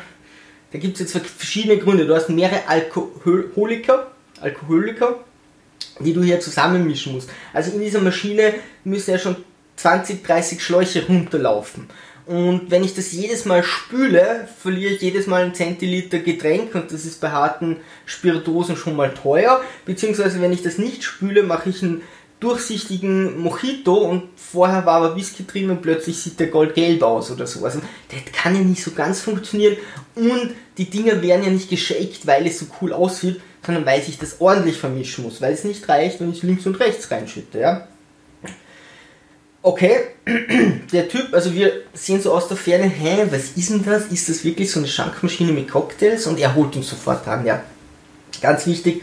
da 0.73 0.79
gibt 0.79 1.01
es 1.01 1.13
jetzt 1.13 1.29
verschiedene 1.29 1.79
Gründe. 1.79 2.07
Du 2.07 2.15
hast 2.15 2.29
mehrere 2.29 2.67
Alkoholiker, 2.67 4.11
Alkoholiker, 4.41 5.25
die 6.01 6.13
du 6.13 6.23
hier 6.23 6.41
zusammenmischen 6.41 7.15
musst. 7.15 7.31
Also 7.53 7.73
in 7.73 7.81
dieser 7.81 8.01
Maschine 8.01 8.55
müssen 8.85 9.11
ja 9.13 9.19
schon 9.19 9.37
20, 9.77 10.23
30 10.25 10.63
Schläuche 10.63 11.07
runterlaufen. 11.07 11.89
Und 12.27 12.71
wenn 12.71 12.85
ich 12.85 12.95
das 12.95 13.13
jedes 13.13 13.47
Mal 13.47 13.63
spüle, 13.63 14.47
verliere 14.61 14.93
ich 14.93 15.01
jedes 15.01 15.27
Mal 15.27 15.45
einen 15.45 15.55
Zentiliter 15.55 16.19
Getränk 16.19 16.75
und 16.75 16.93
das 16.93 17.07
ist 17.07 17.23
bei 17.23 17.31
harten 17.31 17.79
Spiritosen 18.05 18.77
schon 18.77 18.97
mal 18.97 19.15
teuer. 19.15 19.63
Beziehungsweise 19.87 20.43
wenn 20.43 20.53
ich 20.53 20.63
das 20.63 20.77
nicht 20.77 21.05
spüle, 21.05 21.43
mache 21.43 21.71
ich 21.71 21.83
einen 21.83 22.03
durchsichtigen 22.41 23.39
Mojito 23.41 23.95
und 23.95 24.25
vorher 24.37 24.87
war 24.87 25.03
aber 25.03 25.17
Whisky 25.17 25.47
drin 25.47 25.71
und 25.71 25.83
plötzlich 25.83 26.19
sieht 26.19 26.39
der 26.39 26.49
goldgelb 26.49 27.03
aus 27.03 27.31
oder 27.31 27.47
so. 27.47 27.65
Also 27.65 27.81
das 28.11 28.21
kann 28.33 28.55
ja 28.55 28.61
nicht 28.61 28.83
so 28.83 28.93
ganz 28.93 29.21
funktionieren 29.21 29.77
und 30.15 30.51
die 30.77 30.89
Dinger 30.89 31.21
werden 31.23 31.45
ja 31.45 31.51
nicht 31.51 31.69
geshaked, 31.69 32.27
weil 32.27 32.47
es 32.47 32.61
so 32.61 32.67
cool 32.81 32.93
aussieht, 32.93 33.41
sondern 33.65 33.85
weil 33.87 34.03
ich 34.07 34.19
das 34.19 34.41
ordentlich 34.41 34.77
vermischen 34.77 35.25
muss, 35.25 35.41
weil 35.41 35.53
es 35.53 35.65
nicht 35.65 35.89
reicht, 35.89 36.21
wenn 36.21 36.33
ich 36.33 36.43
links 36.43 36.67
und 36.67 36.79
rechts 36.79 37.11
reinschütte, 37.11 37.59
ja 37.59 37.89
okay, 39.63 40.07
der 40.93 41.09
Typ, 41.09 41.33
also 41.33 41.53
wir 41.53 41.83
sehen 41.93 42.21
so 42.21 42.33
aus 42.33 42.49
der 42.49 42.57
Ferne, 42.57 42.85
hä, 42.85 43.27
was 43.31 43.51
ist 43.57 43.71
denn 43.71 43.85
das? 43.85 44.07
Ist 44.07 44.29
das 44.29 44.45
wirklich 44.45 44.71
so 44.71 44.81
eine 44.81 44.89
Schankmaschine 44.89 45.53
mit 45.53 45.71
Cocktails? 45.71 46.27
Und 46.27 46.39
er 46.39 46.55
holt 46.55 46.75
uns 46.77 46.89
sofort 46.89 47.27
an, 47.29 47.45
ja. 47.45 47.63
Ganz 48.41 48.67
wichtig, 48.67 49.03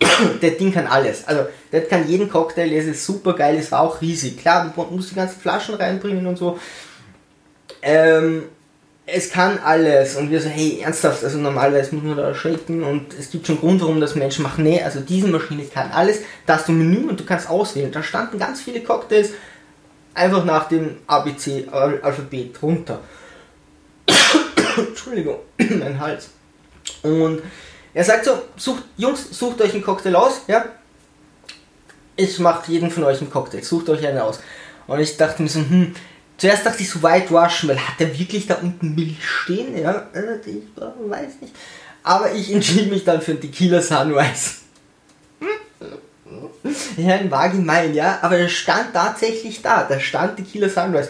der 0.42 0.50
Ding 0.52 0.72
kann 0.72 0.86
alles. 0.86 1.26
Also, 1.26 1.46
der 1.72 1.84
kann 1.86 2.08
jeden 2.08 2.28
Cocktail, 2.28 2.68
der 2.68 2.84
ist 2.84 3.04
super 3.04 3.34
geil, 3.34 3.56
ist 3.56 3.72
auch 3.72 4.00
riesig. 4.00 4.38
Klar, 4.38 4.72
du 4.74 4.82
musst 4.94 5.10
die 5.10 5.14
ganzen 5.14 5.40
Flaschen 5.40 5.76
reinbringen 5.76 6.26
und 6.26 6.36
so. 6.36 6.58
Ähm, 7.82 8.44
es 9.06 9.30
kann 9.30 9.58
alles. 9.58 10.16
Und 10.16 10.30
wir 10.30 10.40
so, 10.40 10.48
hey, 10.48 10.80
ernsthaft, 10.82 11.24
also 11.24 11.38
normalerweise 11.38 11.94
muss 11.94 12.04
man 12.04 12.16
da 12.16 12.34
shaken 12.34 12.82
und 12.82 13.14
es 13.18 13.30
gibt 13.30 13.46
schon 13.46 13.58
Grund, 13.58 13.80
warum 13.80 14.00
das 14.00 14.14
Menschen 14.14 14.42
machen. 14.42 14.64
Nee, 14.64 14.82
also 14.82 15.00
diese 15.00 15.28
Maschine 15.28 15.64
kann 15.64 15.90
alles. 15.92 16.20
Da 16.46 16.54
hast 16.54 16.68
du 16.68 16.72
ein 16.72 16.78
Menü 16.78 17.08
und 17.08 17.18
du 17.18 17.24
kannst 17.24 17.48
auswählen. 17.48 17.92
Da 17.92 18.02
standen 18.02 18.38
ganz 18.38 18.60
viele 18.60 18.80
Cocktails 18.80 19.30
einfach 20.14 20.44
nach 20.44 20.68
dem 20.68 20.96
ABC-Alphabet 21.06 22.62
runter. 22.62 23.00
Entschuldigung, 24.76 25.38
mein 25.58 25.98
Hals. 25.98 26.30
Und 27.02 27.42
er 27.92 28.04
sagt 28.04 28.24
so, 28.24 28.42
sucht, 28.56 28.84
Jungs, 28.96 29.26
sucht 29.30 29.60
euch 29.60 29.72
einen 29.72 29.82
Cocktail 29.82 30.14
aus, 30.14 30.42
ja? 30.46 30.64
Ich 32.20 32.38
mache 32.38 32.70
jeden 32.70 32.90
von 32.90 33.04
euch 33.04 33.20
einen 33.20 33.30
Cocktail, 33.30 33.62
sucht 33.62 33.88
euch 33.88 34.06
einen 34.06 34.18
aus. 34.18 34.40
Und 34.86 35.00
ich 35.00 35.16
dachte 35.16 35.42
mir 35.42 35.48
so, 35.48 35.60
hm, 35.60 35.94
zuerst 36.36 36.66
dachte 36.66 36.82
ich 36.82 36.90
so 36.90 37.02
Whitewash, 37.02 37.66
weil 37.66 37.78
hat 37.78 37.98
er 37.98 38.18
wirklich 38.18 38.46
da 38.46 38.56
unten 38.56 38.94
Milch 38.94 39.24
stehen? 39.24 39.76
Ja, 39.76 40.08
äh, 40.12 40.38
ich 40.44 40.64
weiß 40.76 41.40
nicht. 41.40 41.54
Aber 42.02 42.32
ich 42.32 42.52
entschied 42.54 42.90
mich 42.90 43.04
dann 43.04 43.22
für 43.22 43.32
einen 43.32 43.40
Tequila 43.40 43.80
Sunrise. 43.80 44.56
Ja, 46.96 47.14
ein 47.14 47.30
Wagemein, 47.30 47.94
ja, 47.94 48.18
aber 48.22 48.36
er 48.36 48.48
stand 48.48 48.92
tatsächlich 48.92 49.62
da. 49.62 49.84
Da 49.84 49.98
stand 49.98 50.36
Tequila 50.36 50.68
Sunrise. 50.68 51.08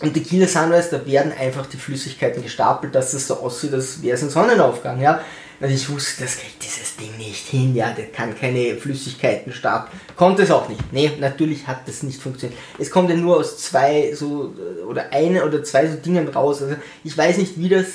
Und 0.00 0.12
Tequila 0.14 0.46
Sunrise, 0.46 0.90
da 0.90 1.04
werden 1.06 1.32
einfach 1.32 1.66
die 1.66 1.78
Flüssigkeiten 1.78 2.42
gestapelt, 2.42 2.94
dass 2.94 3.14
es 3.14 3.26
so 3.26 3.40
aussieht, 3.40 3.72
als 3.72 4.02
wäre 4.02 4.14
es 4.14 4.22
ein 4.22 4.30
Sonnenaufgang, 4.30 5.00
ja. 5.00 5.20
Und 5.60 5.70
ich 5.70 5.88
wusste, 5.90 6.22
das 6.22 6.36
kriegt 6.36 6.62
dieses 6.62 6.96
Ding 6.96 7.16
nicht 7.16 7.46
hin, 7.48 7.74
ja, 7.74 7.90
der 7.90 8.06
kann 8.06 8.38
keine 8.38 8.76
Flüssigkeiten 8.76 9.52
stapeln. 9.52 10.00
Konnte 10.14 10.42
es 10.42 10.50
auch 10.52 10.68
nicht. 10.68 10.92
Nee, 10.92 11.12
natürlich 11.18 11.66
hat 11.66 11.88
das 11.88 12.04
nicht 12.04 12.22
funktioniert. 12.22 12.58
Es 12.78 12.90
kommt 12.90 13.10
ja 13.10 13.16
nur 13.16 13.38
aus 13.38 13.58
zwei 13.58 14.14
so, 14.14 14.54
oder 14.86 15.12
eine 15.12 15.44
oder 15.44 15.64
zwei 15.64 15.88
so 15.88 15.96
Dingen 15.96 16.28
raus. 16.28 16.62
Also 16.62 16.76
ich 17.02 17.16
weiß 17.16 17.38
nicht, 17.38 17.58
wie 17.58 17.68
das 17.68 17.86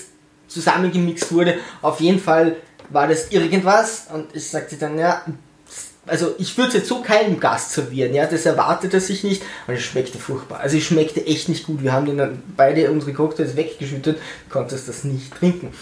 zusammengemixt 0.48 1.32
wurde. 1.32 1.56
Auf 1.82 2.02
jeden 2.02 2.20
Fall 2.20 2.58
war 2.90 3.08
das 3.08 3.32
irgendwas 3.32 4.08
und 4.14 4.36
ich 4.36 4.50
sagte 4.50 4.76
dann, 4.76 4.98
ja, 5.00 5.24
also 6.06 6.36
ich 6.38 6.58
würde 6.58 6.78
jetzt 6.78 6.90
so 6.90 7.02
keinem 7.02 7.40
Gast 7.40 7.72
servieren, 7.72 8.14
ja, 8.14 8.26
das 8.26 8.46
erwartet 8.46 8.94
er 8.94 9.00
sich 9.00 9.24
nicht 9.24 9.42
und 9.68 9.76
es 9.76 9.84
schmeckte 9.84 10.18
furchtbar. 10.18 10.60
Also 10.60 10.78
es 10.78 10.84
schmeckte 10.84 11.26
echt 11.26 11.48
nicht 11.48 11.66
gut. 11.66 11.82
Wir 11.82 11.94
haben 11.94 12.18
dann 12.18 12.44
beide 12.58 12.92
unsere 12.92 13.14
Cocktails 13.14 13.56
weggeschüttet, 13.56 14.20
konntest 14.50 14.90
das 14.90 15.06
nicht 15.06 15.34
trinken. 15.34 15.74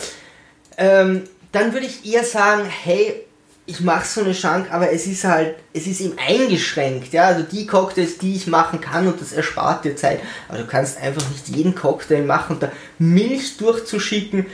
Ähm, 0.78 1.24
dann 1.52 1.74
würde 1.74 1.86
ich 1.86 2.06
eher 2.06 2.24
sagen, 2.24 2.66
hey, 2.66 3.26
ich 3.66 3.80
mache 3.82 4.06
so 4.06 4.22
eine 4.22 4.34
Schank, 4.34 4.72
aber 4.72 4.92
es 4.92 5.06
ist 5.08 5.24
halt, 5.24 5.56
es 5.74 5.88
ist 5.88 6.02
eben 6.02 6.18
eingeschränkt, 6.18 7.14
ja, 7.14 7.26
also 7.26 7.44
die 7.44 7.68
Cocktails, 7.68 8.18
die 8.18 8.36
ich 8.36 8.48
machen 8.48 8.82
kann 8.82 9.08
und 9.08 9.22
das 9.22 9.34
erspart 9.34 9.86
dir 9.86 9.96
Zeit, 9.96 10.20
aber 10.50 10.58
du 10.58 10.66
kannst 10.66 10.98
einfach 10.98 11.28
nicht 11.30 11.48
jeden 11.50 11.76
Cocktail 11.76 12.24
machen 12.24 12.56
und 12.56 12.64
da 12.64 12.72
Milch 12.98 13.58
durchzuschicken, 13.58 14.48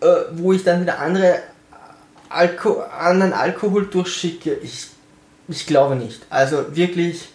äh, 0.00 0.06
wo 0.32 0.52
ich 0.52 0.64
dann 0.64 0.82
wieder 0.82 0.98
andere 1.00 1.40
Alko 2.28 2.82
anderen 2.98 3.32
Alkohol 3.32 3.86
durchschicke, 3.86 4.54
ich, 4.62 4.88
ich 5.46 5.66
glaube 5.66 5.94
nicht. 5.94 6.22
Also 6.30 6.74
wirklich, 6.74 7.28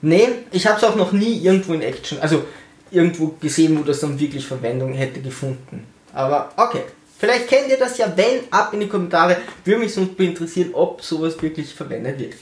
nee, 0.00 0.28
ich 0.52 0.66
habe 0.66 0.78
es 0.78 0.84
auch 0.84 0.96
noch 0.96 1.12
nie 1.12 1.38
irgendwo 1.38 1.74
in 1.74 1.82
Action, 1.82 2.18
also 2.20 2.44
irgendwo 2.90 3.34
gesehen, 3.40 3.78
wo 3.78 3.82
das 3.82 4.00
dann 4.00 4.18
wirklich 4.18 4.46
Verwendung 4.46 4.94
hätte 4.94 5.20
gefunden. 5.20 5.86
Aber 6.14 6.52
okay, 6.56 6.84
vielleicht 7.18 7.48
kennt 7.48 7.68
ihr 7.68 7.78
das 7.78 7.98
ja, 7.98 8.12
wenn, 8.16 8.40
ab 8.50 8.72
in 8.72 8.80
die 8.80 8.88
Kommentare, 8.88 9.36
würde 9.64 9.80
mich 9.80 9.94
sonst 9.94 10.18
interessieren, 10.18 10.70
ob 10.72 11.02
sowas 11.02 11.40
wirklich 11.42 11.74
verwendet 11.74 12.18
wird. 12.18 12.34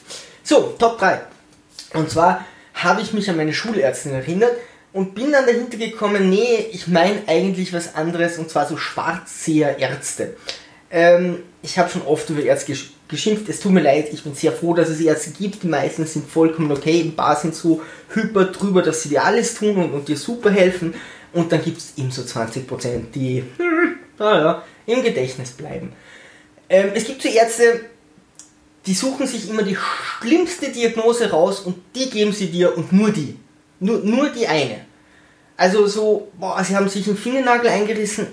So, 0.42 0.74
Top 0.78 0.98
3. 0.98 1.20
Und 1.94 2.10
zwar 2.10 2.44
habe 2.74 3.00
ich 3.00 3.12
mich 3.12 3.28
an 3.30 3.36
meine 3.36 3.54
Schulärztin 3.54 4.12
erinnert 4.12 4.52
und 4.92 5.14
bin 5.14 5.32
dann 5.32 5.46
dahinter 5.46 5.76
gekommen, 5.76 6.30
nee, 6.30 6.66
ich 6.72 6.88
meine 6.88 7.22
eigentlich 7.26 7.72
was 7.72 7.94
anderes 7.94 8.38
und 8.38 8.50
zwar 8.50 8.66
so 8.66 8.76
Schwarzseherärzte. 8.76 10.36
Ähm, 10.90 11.42
ich 11.62 11.78
habe 11.78 11.90
schon 11.90 12.02
oft 12.02 12.30
über 12.30 12.42
Ärzte 12.42 12.74
geschimpft. 13.08 13.48
Es 13.48 13.60
tut 13.60 13.72
mir 13.72 13.82
leid, 13.82 14.08
ich 14.12 14.22
bin 14.22 14.34
sehr 14.34 14.52
froh, 14.52 14.74
dass 14.74 14.88
es 14.88 15.00
Ärzte 15.00 15.30
gibt. 15.30 15.62
Die 15.62 15.68
meisten 15.68 16.06
sind 16.06 16.30
vollkommen 16.30 16.70
okay. 16.70 17.00
Ein 17.00 17.16
paar 17.16 17.36
sind 17.36 17.54
so 17.54 17.82
hyper 18.14 18.46
drüber, 18.46 18.82
dass 18.82 19.02
sie 19.02 19.10
dir 19.10 19.24
alles 19.24 19.54
tun 19.54 19.76
und, 19.76 19.92
und 19.92 20.08
dir 20.08 20.16
super 20.16 20.50
helfen. 20.50 20.94
Und 21.32 21.52
dann 21.52 21.62
gibt 21.62 21.78
es 21.78 21.92
eben 21.96 22.10
so 22.10 22.22
20%, 22.22 23.10
die 23.14 23.44
naja, 24.18 24.62
im 24.86 25.02
Gedächtnis 25.02 25.50
bleiben. 25.50 25.92
Ähm, 26.68 26.90
es 26.94 27.04
gibt 27.04 27.22
so 27.22 27.28
Ärzte, 27.28 27.86
die 28.86 28.94
suchen 28.94 29.26
sich 29.26 29.48
immer 29.48 29.62
die 29.62 29.76
schlimmste 30.20 30.70
Diagnose 30.70 31.30
raus 31.30 31.60
und 31.60 31.76
die 31.94 32.08
geben 32.10 32.32
sie 32.32 32.50
dir 32.50 32.76
und 32.76 32.92
nur 32.92 33.10
die. 33.10 33.36
Nur, 33.80 33.98
nur 33.98 34.30
die 34.30 34.46
eine. 34.46 34.86
Also 35.56 35.86
so, 35.86 36.32
boah, 36.38 36.62
sie 36.62 36.76
haben 36.76 36.88
sich 36.88 37.06
einen 37.06 37.16
Fingernagel 37.16 37.68
eingerissen 37.68 38.28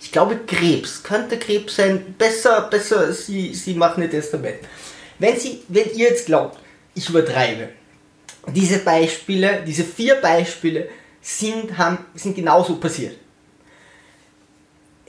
ich 0.00 0.12
glaube 0.12 0.38
Krebs, 0.46 1.02
könnte 1.02 1.38
Krebs 1.38 1.76
sein, 1.76 2.14
besser, 2.16 2.62
besser, 2.70 3.12
sie, 3.12 3.54
sie 3.54 3.74
machen 3.74 4.02
ein 4.02 4.10
Testament. 4.10 4.56
Wenn, 5.18 5.38
sie, 5.38 5.62
wenn 5.68 5.90
ihr 5.94 6.08
jetzt 6.08 6.24
glaubt, 6.24 6.58
ich 6.94 7.08
übertreibe, 7.10 7.68
diese 8.46 8.78
Beispiele, 8.78 9.62
diese 9.66 9.84
vier 9.84 10.14
Beispiele 10.14 10.88
sind, 11.20 11.76
haben, 11.76 11.98
sind 12.14 12.36
genauso 12.36 12.76
passiert. 12.76 13.16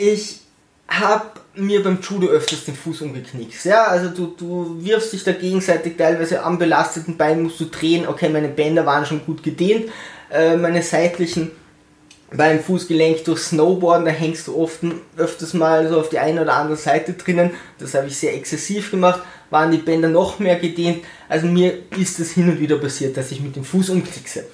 Ich 0.02 0.40
habe 0.88 1.42
mir 1.56 1.84
beim 1.84 2.00
Judo 2.02 2.28
öfters 2.28 2.64
den 2.64 2.74
Fuß 2.74 3.02
umgeknickt. 3.02 3.66
Ja, 3.66 3.88
also 3.88 4.08
du, 4.08 4.28
du 4.28 4.78
wirfst 4.80 5.12
dich 5.12 5.26
da 5.26 5.34
gegenseitig 5.34 5.98
teilweise 5.98 6.42
am 6.42 6.58
belasteten 6.58 7.18
Bein, 7.18 7.44
musst 7.44 7.60
du 7.60 7.66
drehen. 7.66 8.08
Okay, 8.08 8.30
meine 8.30 8.48
Bänder 8.48 8.86
waren 8.86 9.06
schon 9.06 9.26
gut 9.26 9.44
gedehnt, 9.44 9.92
äh, 10.32 10.56
meine 10.56 10.82
seitlichen 10.84 11.52
beim 12.32 12.62
Fußgelenk 12.62 13.26
durch 13.26 13.40
Snowboarden, 13.40 14.06
da 14.06 14.12
hängst 14.12 14.48
du 14.48 14.56
oft, 14.56 14.80
öfters 15.18 15.54
mal 15.54 15.90
so 15.90 16.00
auf 16.00 16.08
die 16.08 16.20
eine 16.20 16.44
oder 16.44 16.54
andere 16.54 16.78
Seite 16.78 17.14
drinnen. 17.14 17.52
Das 17.78 17.94
habe 17.94 18.08
ich 18.08 18.16
sehr 18.16 18.36
exzessiv 18.36 18.92
gemacht, 18.92 19.22
waren 19.50 19.72
die 19.72 19.80
Bänder 19.80 20.08
noch 20.08 20.40
mehr 20.40 20.56
gedehnt. 20.56 21.04
Also 21.28 21.46
mir 21.46 21.74
ist 21.98 22.22
es 22.22 22.32
hin 22.32 22.50
und 22.50 22.62
wieder 22.62 22.78
passiert, 22.78 23.18
dass 23.18 23.32
ich 23.32 23.42
mit 23.42 23.58
dem 23.58 23.66
Fuß 23.66 23.90
umknickse. 23.90 24.46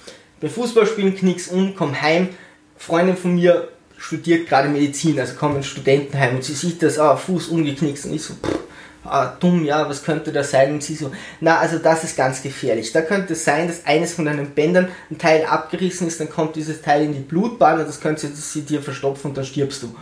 Beim 0.42 0.50
Fußballspielen 0.50 1.16
knicks 1.16 1.50
um, 1.50 1.76
komm 1.76 2.02
heim. 2.02 2.30
Freundin 2.78 3.16
von 3.16 3.36
mir 3.36 3.70
studiert 3.98 4.48
gerade 4.48 4.70
Medizin, 4.70 5.20
also 5.20 5.36
kommt 5.36 5.58
ins 5.58 5.68
Studentenheim 5.68 6.36
und 6.36 6.44
sie 6.44 6.54
sieht 6.54 6.82
das, 6.82 7.00
ah, 7.00 7.16
Fuß 7.16 7.48
umgeknickt 7.48 8.06
und 8.06 8.14
ich 8.14 8.24
so, 8.24 8.34
pff, 8.34 8.60
ah, 9.06 9.36
dumm, 9.40 9.66
ja, 9.66 9.88
was 9.88 10.04
könnte 10.04 10.32
das 10.32 10.52
sein? 10.52 10.74
Und 10.74 10.84
sie 10.84 10.96
so, 10.96 11.12
na, 11.40 11.58
also 11.60 11.80
das 11.80 12.04
ist 12.04 12.18
ganz 12.18 12.42
gefährlich. 12.42 12.92
Da 12.92 13.02
könnte 13.02 13.34
es 13.34 13.44
sein, 13.44 13.68
dass 13.68 13.86
eines 13.86 14.14
von 14.14 14.26
deinen 14.26 14.52
Bändern 14.52 14.90
ein 15.10 15.18
Teil 15.18 15.46
abgerissen 15.46 16.08
ist, 16.08 16.20
dann 16.20 16.30
kommt 16.30 16.56
dieses 16.56 16.82
Teil 16.82 17.04
in 17.04 17.14
die 17.14 17.20
Blutbahn 17.20 17.80
und 17.80 17.88
das 17.88 18.02
könnte 18.02 18.28
sie 18.28 18.62
dir 18.62 18.82
verstopfen 18.82 19.32
und 19.32 19.38
dann 19.38 19.46
stirbst 19.46 19.84
du. 19.84 19.96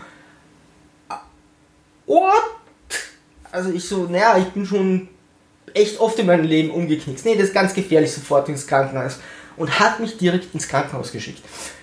What? 2.05 2.43
Also 3.51 3.71
ich 3.71 3.87
so, 3.87 4.05
naja, 4.05 4.37
ich 4.37 4.47
bin 4.47 4.65
schon 4.65 5.09
echt 5.73 5.99
oft 5.99 6.17
in 6.19 6.25
meinem 6.25 6.45
Leben 6.45 6.71
umgeknickt. 6.71 7.23
Nee, 7.25 7.35
das 7.35 7.49
ist 7.49 7.53
ganz 7.53 7.73
gefährlich, 7.73 8.11
sofort 8.11 8.49
ins 8.49 8.67
Krankenhaus. 8.67 9.19
Und 9.57 9.79
hat 9.79 9.99
mich 9.99 10.17
direkt 10.17 10.53
ins 10.53 10.67
Krankenhaus 10.67 11.11
geschickt. 11.11 11.41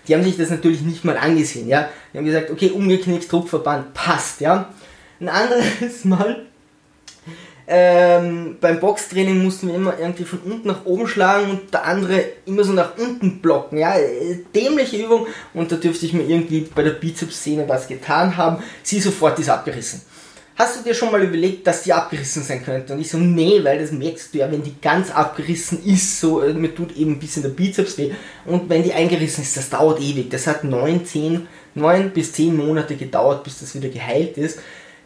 Die 0.09 0.15
haben 0.15 0.25
sich 0.25 0.37
das 0.37 0.51
natürlich 0.51 0.81
nicht 0.83 1.05
mal 1.05 1.17
angesehen, 1.17 1.69
ja. 1.69 1.89
Die 2.13 2.19
haben 2.19 2.25
gesagt, 2.25 2.51
okay, 2.51 2.71
umgeknickt, 2.71 3.31
Druckverband, 3.31 3.95
passt, 3.95 4.41
ja. 4.41 4.73
Ein 5.21 5.29
anderes 5.29 6.05
Mal 6.05 6.47
ähm, 7.73 8.57
beim 8.61 8.81
Boxtraining 8.81 9.45
mussten 9.45 9.69
wir 9.69 9.77
immer 9.77 9.97
irgendwie 9.97 10.25
von 10.25 10.41
unten 10.41 10.67
nach 10.67 10.85
oben 10.87 11.07
schlagen 11.07 11.51
und 11.53 11.73
der 11.73 11.85
andere 11.85 12.25
immer 12.45 12.65
so 12.65 12.73
nach 12.73 12.99
unten 12.99 13.41
blocken. 13.41 13.79
Ja, 13.79 13.95
dämliche 14.53 14.97
Übung 14.97 15.29
und 15.55 15.71
da 15.71 15.77
dürfte 15.77 16.05
ich 16.05 16.13
mir 16.13 16.25
irgendwie 16.25 16.63
bei 16.75 16.83
der 16.83 16.91
Bizeps-Szene 16.91 17.69
was 17.69 17.87
getan 17.87 18.37
haben. 18.37 18.61
Sie 18.83 18.99
sofort 18.99 19.39
ist 19.39 19.51
abgerissen. 19.51 20.03
Hast 20.57 20.79
du 20.79 20.83
dir 20.83 20.95
schon 20.95 21.11
mal 21.11 21.23
überlegt, 21.23 21.67
dass 21.67 21.83
die 21.83 21.93
abgerissen 21.93 22.43
sein 22.43 22.63
könnte? 22.63 22.93
Und 22.93 23.01
ich 23.01 23.11
so, 23.11 23.19
nee, 23.19 23.61
weil 23.63 23.79
das 23.79 23.93
merkst 23.93 24.35
du 24.35 24.39
ja, 24.39 24.53
wenn 24.53 24.63
die 24.63 24.79
ganz 24.81 25.11
abgerissen 25.11 25.83
ist, 25.85 26.21
so, 26.21 26.43
äh, 26.43 26.53
mir 26.53 26.75
tut 26.75 26.97
eben 26.97 27.13
ein 27.13 27.19
bisschen 27.19 27.43
der 27.43 27.51
Bizeps 27.51 27.97
weh. 27.97 28.13
Und 28.45 28.69
wenn 28.69 28.83
die 28.83 28.93
eingerissen 28.93 29.43
ist, 29.43 29.57
das 29.57 29.71
dauert 29.71 30.01
ewig. 30.01 30.31
Das 30.31 30.47
hat 30.47 30.65
9, 30.65 31.07
10, 31.07 31.49
9 31.75 32.11
bis 32.11 32.33
10 32.33 32.57
Monate 32.57 32.97
gedauert, 32.97 33.45
bis 33.45 33.61
das 33.61 33.75
wieder 33.75 33.89
geheilt 33.89 34.37
ist 34.37 34.59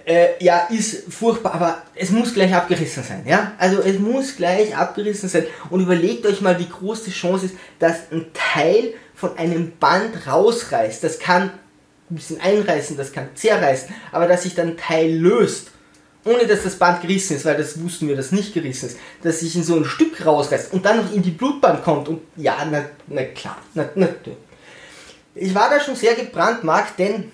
äh, 0.05 0.43
ja, 0.45 0.69
ist 0.71 1.13
furchtbar, 1.13 1.55
aber 1.55 1.83
es 1.95 2.11
muss 2.11 2.35
gleich 2.35 2.55
abgerissen 2.55 3.03
sein, 3.03 3.25
ja? 3.27 3.53
Also 3.59 3.81
es 3.81 3.99
muss 3.99 4.37
gleich 4.37 4.77
abgerissen 4.77 5.29
sein 5.29 5.47
und 5.71 5.81
überlegt 5.81 6.27
euch 6.27 6.41
mal, 6.41 6.59
wie 6.59 6.69
groß 6.69 7.05
die 7.05 7.11
Chance 7.11 7.47
ist, 7.47 7.55
dass 7.79 8.13
ein 8.13 8.27
Teil 8.35 8.95
von 9.15 9.39
einem 9.39 9.73
Band 9.79 10.27
rausreißt. 10.27 11.03
Das 11.03 11.19
kann 11.19 11.51
ein 12.11 12.17
bisschen 12.17 12.41
einreißen, 12.41 12.97
das 12.97 13.13
kann 13.13 13.29
zerreißen, 13.35 13.95
aber 14.13 14.27
dass 14.27 14.43
sich 14.43 14.55
dann 14.55 14.69
ein 14.69 14.77
Teil 14.77 15.15
löst, 15.15 15.71
ohne 16.25 16.47
dass 16.47 16.63
das 16.63 16.77
Band 16.77 17.03
gerissen 17.03 17.37
ist, 17.37 17.45
weil 17.45 17.57
das 17.57 17.81
wussten 17.83 18.09
wir, 18.09 18.17
dass 18.17 18.33
nicht 18.33 18.55
gerissen 18.55 18.89
ist, 18.89 18.99
dass 19.23 19.41
sich 19.41 19.57
in 19.57 19.63
so 19.63 19.77
ein 19.77 19.85
Stück 19.85 20.25
rausreißt 20.25 20.73
und 20.73 20.85
dann 20.85 20.99
noch 20.99 21.13
in 21.13 21.23
die 21.23 21.31
Blutbahn 21.31 21.83
kommt 21.83 22.09
und 22.09 22.23
ja, 22.37 22.57
na, 22.71 22.85
na 23.07 23.25
klar, 23.25 23.59
na, 23.75 23.89
na, 23.95 24.09
ich 25.35 25.55
war 25.55 25.69
da 25.69 25.81
schon 25.81 25.97
sehr 25.97 26.15
gebrannt, 26.15 26.63
Marc, 26.63 26.97
denn 26.97 27.33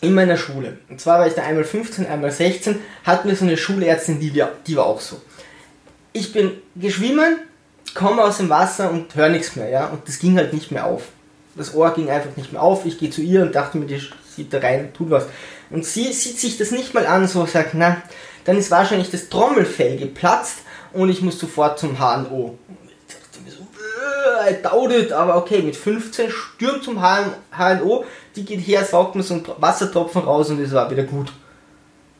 in 0.00 0.14
meiner 0.14 0.36
Schule. 0.36 0.78
Und 0.88 1.00
zwar 1.00 1.20
war 1.20 1.26
ich 1.26 1.34
da 1.34 1.42
einmal 1.42 1.64
15, 1.64 2.06
einmal 2.06 2.30
16, 2.30 2.78
hatten 3.04 3.28
wir 3.28 3.36
so 3.36 3.44
eine 3.44 3.56
Schulärztin, 3.56 4.20
die, 4.20 4.34
wir, 4.34 4.52
die 4.66 4.76
war 4.76 4.86
auch 4.86 5.00
so. 5.00 5.20
Ich 6.12 6.32
bin 6.32 6.52
geschwimmen, 6.74 7.38
komme 7.94 8.22
aus 8.22 8.38
dem 8.38 8.48
Wasser 8.48 8.90
und 8.90 9.14
höre 9.14 9.28
nichts 9.28 9.56
mehr, 9.56 9.68
ja, 9.68 9.86
und 9.86 10.06
das 10.06 10.18
ging 10.18 10.36
halt 10.36 10.52
nicht 10.52 10.70
mehr 10.70 10.86
auf. 10.86 11.08
Das 11.58 11.74
Ohr 11.74 11.92
ging 11.92 12.08
einfach 12.08 12.36
nicht 12.36 12.52
mehr 12.52 12.62
auf. 12.62 12.86
Ich 12.86 12.98
gehe 12.98 13.10
zu 13.10 13.20
ihr 13.20 13.42
und 13.42 13.54
dachte 13.54 13.76
mir, 13.76 13.86
die 13.86 14.00
sieht 14.34 14.52
da 14.52 14.58
rein, 14.58 14.92
tut 14.94 15.10
was. 15.10 15.26
Und 15.70 15.84
sie 15.84 16.12
sieht 16.12 16.38
sich 16.38 16.56
das 16.56 16.70
nicht 16.70 16.94
mal 16.94 17.06
an, 17.06 17.28
so 17.28 17.44
sagt, 17.44 17.70
na, 17.74 18.00
dann 18.44 18.56
ist 18.56 18.70
wahrscheinlich 18.70 19.10
das 19.10 19.28
Trommelfell 19.28 19.98
geplatzt 19.98 20.60
und 20.92 21.10
ich 21.10 21.20
muss 21.20 21.38
sofort 21.38 21.78
zum 21.78 21.98
HNO. 21.98 22.58
Ich 23.06 23.14
dachte 23.14 23.44
mir 23.44 23.50
so, 23.50 23.66
I 24.48 24.62
doubt 24.62 24.92
it, 24.92 25.12
aber 25.12 25.36
okay, 25.36 25.60
mit 25.60 25.76
15 25.76 26.30
stürmt 26.30 26.84
zum 26.84 27.02
HNO, 27.02 28.04
die 28.36 28.44
geht 28.44 28.60
her, 28.60 28.84
saugt 28.84 29.16
mir 29.16 29.22
so 29.22 29.34
einen 29.34 29.46
Wassertropfen 29.58 30.22
raus 30.22 30.48
und 30.50 30.60
es 30.60 30.72
war 30.72 30.90
wieder 30.90 31.02
gut. 31.02 31.32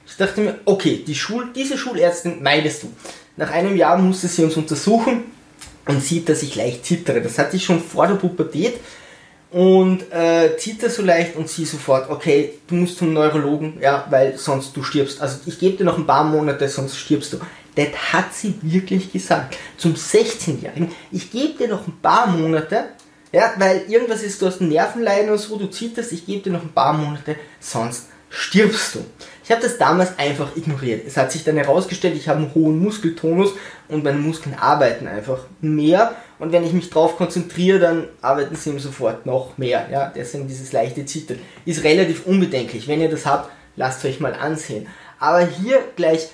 Ich 0.07 0.16
dachte 0.16 0.40
mir, 0.40 0.59
okay, 0.64 1.02
die 1.07 1.14
Schul 1.14 1.49
diese 1.54 1.78
Schulärztin 1.78 2.42
meidest 2.42 2.83
du. 2.83 2.92
Nach 3.37 3.50
einem 3.50 3.76
Jahr 3.76 3.97
musste 3.99 4.26
sie 4.26 4.42
uns 4.42 4.57
untersuchen 4.57 5.25
und 5.87 6.02
sieht, 6.02 6.28
dass 6.28 6.42
ich 6.42 6.57
leicht 6.57 6.85
zittere. 6.85 7.21
Das 7.21 7.38
hatte 7.38 7.57
ich 7.57 7.64
schon 7.64 7.80
vor 7.80 8.07
der 8.07 8.16
Pubertät 8.16 8.80
und 9.50 10.12
äh, 10.12 10.56
zittert 10.58 10.92
so 10.92 11.02
leicht 11.02 11.36
und 11.36 11.48
sie 11.48 11.64
sofort, 11.64 12.10
okay, 12.10 12.54
du 12.66 12.74
musst 12.74 12.98
zum 12.98 13.12
Neurologen, 13.12 13.78
ja, 13.80 14.06
weil 14.10 14.36
sonst 14.36 14.76
du 14.76 14.82
stirbst. 14.82 15.22
Also 15.22 15.38
ich 15.46 15.58
gebe 15.58 15.76
dir 15.76 15.84
noch 15.84 15.96
ein 15.96 16.06
paar 16.06 16.24
Monate, 16.24 16.68
sonst 16.68 16.98
stirbst 16.98 17.32
du. 17.32 17.38
Das 17.74 17.88
hat 18.12 18.34
sie 18.34 18.54
wirklich 18.60 19.12
gesagt. 19.12 19.56
Zum 19.76 19.94
16-Jährigen, 19.94 20.92
ich 21.12 21.30
gebe 21.30 21.54
dir 21.56 21.68
noch 21.68 21.86
ein 21.86 21.98
paar 22.02 22.26
Monate, 22.26 22.84
ja, 23.32 23.52
weil 23.56 23.84
irgendwas 23.88 24.22
ist, 24.22 24.40
du 24.42 24.46
hast 24.46 24.60
Nervenleiden 24.60 25.30
oder 25.30 25.38
so, 25.38 25.56
du 25.56 25.66
zitterst, 25.66 26.12
ich 26.12 26.26
gebe 26.26 26.42
dir 26.42 26.52
noch 26.52 26.62
ein 26.62 26.72
paar 26.72 26.92
Monate, 26.92 27.37
sonst 27.61 28.06
stirbst 28.30 28.94
du. 28.94 29.04
Ich 29.44 29.50
habe 29.50 29.62
das 29.62 29.78
damals 29.78 30.18
einfach 30.18 30.56
ignoriert. 30.56 31.06
Es 31.06 31.16
hat 31.16 31.32
sich 31.32 31.42
dann 31.42 31.56
herausgestellt, 31.56 32.14
ich 32.16 32.28
habe 32.28 32.40
einen 32.40 32.54
hohen 32.54 32.78
Muskeltonus 32.78 33.52
und 33.88 34.04
meine 34.04 34.18
Muskeln 34.18 34.54
arbeiten 34.54 35.06
einfach 35.06 35.46
mehr. 35.62 36.14
Und 36.38 36.52
wenn 36.52 36.64
ich 36.64 36.74
mich 36.74 36.90
drauf 36.90 37.16
konzentriere, 37.16 37.78
dann 37.78 38.08
arbeiten 38.20 38.54
sie 38.56 38.70
ihm 38.70 38.78
sofort 38.78 39.24
noch 39.24 39.56
mehr. 39.56 39.88
Ja, 39.90 40.12
deswegen 40.14 40.48
dieses 40.48 40.72
leichte 40.72 41.06
Zittern. 41.06 41.38
Ist 41.64 41.82
relativ 41.82 42.26
unbedenklich. 42.26 42.88
Wenn 42.88 43.00
ihr 43.00 43.08
das 43.08 43.24
habt, 43.24 43.50
lasst 43.76 44.04
euch 44.04 44.20
mal 44.20 44.34
ansehen. 44.34 44.86
Aber 45.18 45.40
hier 45.40 45.82
gleich 45.96 46.28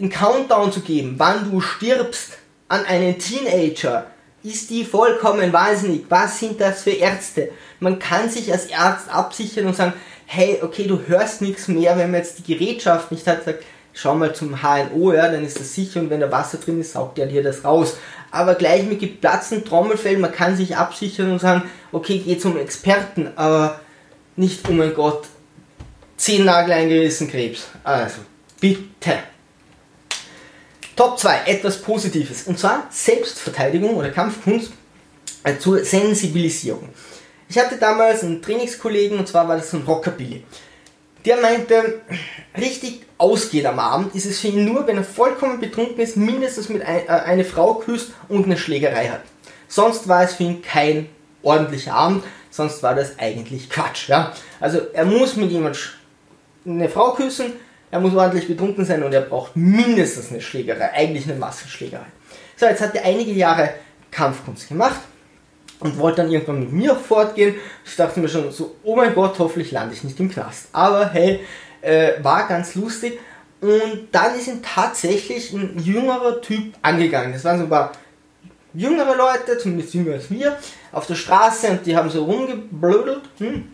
einen 0.00 0.10
Countdown 0.10 0.72
zu 0.72 0.80
geben, 0.80 1.14
wann 1.18 1.50
du 1.50 1.60
stirbst 1.60 2.38
an 2.68 2.84
einen 2.84 3.18
Teenager, 3.18 4.06
ist 4.42 4.70
die 4.70 4.84
vollkommen 4.84 5.52
wahnsinnig. 5.52 6.06
Was 6.08 6.38
sind 6.38 6.60
das 6.60 6.82
für 6.82 6.90
Ärzte? 6.90 7.50
Man 7.80 7.98
kann 7.98 8.30
sich 8.30 8.52
als 8.52 8.72
Arzt 8.72 9.08
absichern 9.08 9.66
und 9.66 9.76
sagen, 9.76 9.94
hey, 10.30 10.58
okay, 10.62 10.86
du 10.86 11.00
hörst 11.06 11.40
nichts 11.40 11.68
mehr, 11.68 11.96
wenn 11.96 12.10
man 12.10 12.20
jetzt 12.20 12.38
die 12.38 12.54
Gerätschaft 12.54 13.10
nicht 13.10 13.26
hat, 13.26 13.44
sagt, 13.44 13.64
schau 13.94 14.14
mal 14.14 14.34
zum 14.34 14.62
HNO, 14.62 15.14
ja, 15.14 15.32
dann 15.32 15.42
ist 15.42 15.58
das 15.58 15.74
sicher 15.74 16.00
und 16.00 16.10
wenn 16.10 16.20
da 16.20 16.30
Wasser 16.30 16.58
drin 16.58 16.80
ist, 16.82 16.92
saugt 16.92 17.18
er 17.18 17.26
dir 17.26 17.42
das 17.42 17.64
raus. 17.64 17.96
Aber 18.30 18.54
gleich 18.54 18.84
mit 18.84 19.00
geplatzten 19.00 19.64
Trommelfällen, 19.64 20.20
man 20.20 20.30
kann 20.30 20.54
sich 20.54 20.76
absichern 20.76 21.32
und 21.32 21.40
sagen, 21.40 21.62
okay, 21.92 22.18
geht 22.18 22.42
zum 22.42 22.58
Experten, 22.58 23.32
aber 23.36 23.80
nicht, 24.36 24.68
oh 24.68 24.72
mein 24.72 24.94
Gott, 24.94 25.26
zehn 26.18 26.44
Nagel 26.44 26.72
eingerissen 26.72 27.30
Krebs. 27.30 27.68
Also, 27.82 28.18
bitte. 28.60 29.14
Top 30.94 31.18
2, 31.18 31.44
etwas 31.46 31.80
Positives. 31.80 32.42
Und 32.42 32.58
zwar 32.58 32.86
Selbstverteidigung 32.90 33.96
oder 33.96 34.10
Kampfkunst 34.10 34.72
äh, 35.44 35.56
zur 35.56 35.82
Sensibilisierung. 35.82 36.90
Ich 37.48 37.58
hatte 37.58 37.76
damals 37.76 38.22
einen 38.22 38.42
Trainingskollegen 38.42 39.18
und 39.18 39.26
zwar 39.26 39.48
war 39.48 39.56
das 39.56 39.72
ein 39.72 39.82
Rockabilly. 39.82 40.44
Der 41.24 41.38
meinte, 41.38 42.02
richtig 42.56 43.06
ausgeht 43.16 43.64
am 43.66 43.78
Abend 43.78 44.14
ist 44.14 44.26
es 44.26 44.40
für 44.40 44.48
ihn 44.48 44.64
nur, 44.66 44.86
wenn 44.86 44.98
er 44.98 45.04
vollkommen 45.04 45.58
betrunken 45.58 45.98
ist, 45.98 46.16
mindestens 46.16 46.68
mit 46.68 46.82
ein, 46.82 47.06
äh, 47.06 47.10
eine 47.10 47.44
Frau 47.44 47.74
küsst 47.74 48.12
und 48.28 48.44
eine 48.44 48.56
Schlägerei 48.56 49.08
hat. 49.08 49.22
Sonst 49.66 50.08
war 50.08 50.22
es 50.24 50.34
für 50.34 50.44
ihn 50.44 50.62
kein 50.62 51.08
ordentlicher 51.42 51.94
Abend, 51.94 52.24
sonst 52.50 52.82
war 52.82 52.94
das 52.94 53.18
eigentlich 53.18 53.70
Quatsch. 53.70 54.08
Ja? 54.08 54.32
Also 54.60 54.80
er 54.92 55.06
muss 55.06 55.36
mit 55.36 55.50
jemand 55.50 55.98
eine 56.66 56.88
Frau 56.88 57.12
küssen, 57.14 57.54
er 57.90 58.00
muss 58.00 58.14
ordentlich 58.14 58.46
betrunken 58.46 58.84
sein 58.84 59.02
und 59.02 59.14
er 59.14 59.22
braucht 59.22 59.56
mindestens 59.56 60.30
eine 60.30 60.42
Schlägerei, 60.42 60.92
eigentlich 60.92 61.24
eine 61.24 61.38
Massenschlägerei. 61.38 62.06
So, 62.56 62.66
jetzt 62.66 62.82
hat 62.82 62.94
er 62.94 63.04
einige 63.04 63.32
Jahre 63.32 63.70
Kampfkunst 64.10 64.68
gemacht 64.68 65.00
und 65.80 65.98
wollte 65.98 66.22
dann 66.22 66.30
irgendwann 66.30 66.60
mit 66.60 66.72
mir 66.72 66.94
fortgehen. 66.94 67.54
Ich 67.84 67.96
dachte 67.96 68.20
mir 68.20 68.28
schon 68.28 68.50
so, 68.50 68.76
oh 68.82 68.96
mein 68.96 69.14
Gott, 69.14 69.38
hoffentlich 69.38 69.70
lande 69.72 69.94
ich 69.94 70.04
nicht 70.04 70.18
im 70.20 70.30
Knast. 70.30 70.68
Aber 70.72 71.08
hey, 71.10 71.40
äh, 71.80 72.12
war 72.22 72.48
ganz 72.48 72.74
lustig. 72.74 73.18
Und 73.60 74.08
dann 74.12 74.36
ist 74.36 74.48
ihn 74.48 74.62
tatsächlich 74.62 75.52
ein 75.52 75.78
jüngerer 75.78 76.40
Typ 76.40 76.74
angegangen. 76.82 77.32
Das 77.32 77.44
waren 77.44 77.58
so 77.58 77.64
ein 77.64 77.70
paar 77.70 77.92
jüngere 78.74 79.16
Leute, 79.16 79.58
zumindest 79.58 79.94
jünger 79.94 80.14
als 80.14 80.30
wir, 80.30 80.56
auf 80.92 81.06
der 81.06 81.16
Straße 81.16 81.68
und 81.68 81.86
die 81.86 81.96
haben 81.96 82.10
so 82.10 82.24
rumgeblödelt. 82.24 83.22
Hm, 83.38 83.68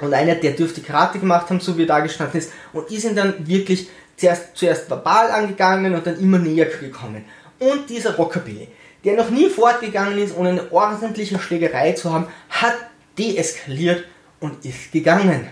und 0.00 0.12
einer, 0.12 0.34
der 0.34 0.52
dürfte 0.52 0.80
Karate 0.80 1.18
gemacht 1.18 1.50
haben, 1.50 1.60
so 1.60 1.76
wie 1.76 1.82
er 1.82 1.88
da 1.88 2.00
gestanden 2.00 2.38
ist. 2.38 2.52
Und 2.72 2.90
die 2.90 2.98
sind 2.98 3.16
dann 3.16 3.46
wirklich 3.46 3.88
zuerst, 4.16 4.56
zuerst 4.56 4.90
verbal 4.90 5.30
angegangen 5.30 5.94
und 5.94 6.06
dann 6.06 6.18
immer 6.18 6.38
näher 6.38 6.66
gekommen. 6.66 7.24
Und 7.58 7.88
dieser 7.88 8.16
Rockabilly, 8.16 8.68
der 9.04 9.16
noch 9.16 9.30
nie 9.30 9.48
fortgegangen 9.48 10.18
ist, 10.18 10.36
ohne 10.36 10.50
eine 10.50 10.72
ordentliche 10.72 11.38
Schlägerei 11.38 11.92
zu 11.92 12.12
haben, 12.12 12.26
hat 12.48 12.74
deeskaliert 13.18 14.04
und 14.40 14.64
ist 14.64 14.92
gegangen. 14.92 15.46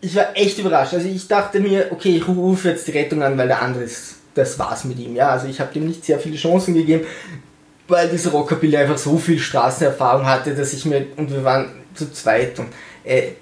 Ich 0.00 0.14
war 0.14 0.36
echt 0.36 0.58
überrascht. 0.58 0.94
Also 0.94 1.08
ich 1.08 1.26
dachte 1.28 1.60
mir, 1.60 1.88
okay, 1.90 2.16
ich 2.16 2.28
rufe 2.28 2.70
jetzt 2.70 2.86
die 2.86 2.92
Rettung 2.92 3.22
an, 3.22 3.38
weil 3.38 3.48
der 3.48 3.62
andere 3.62 3.84
ist, 3.84 4.16
das 4.34 4.58
war's 4.58 4.84
mit 4.84 4.98
ihm. 4.98 5.14
Ja, 5.16 5.30
also 5.30 5.46
ich 5.46 5.60
habe 5.60 5.72
dem 5.72 5.86
nicht 5.86 6.04
sehr 6.04 6.18
viele 6.18 6.36
Chancen 6.36 6.74
gegeben, 6.74 7.06
weil 7.88 8.08
dieser 8.08 8.32
Rockabilly 8.32 8.76
einfach 8.76 8.98
so 8.98 9.16
viel 9.16 9.38
Straßenerfahrung 9.38 10.26
hatte, 10.26 10.54
dass 10.54 10.72
ich 10.72 10.84
mir, 10.84 11.06
und 11.16 11.30
wir 11.30 11.44
waren 11.44 11.70
zu 11.94 12.12
zweit. 12.12 12.58
Und, 12.58 12.68
äh, 13.04 13.32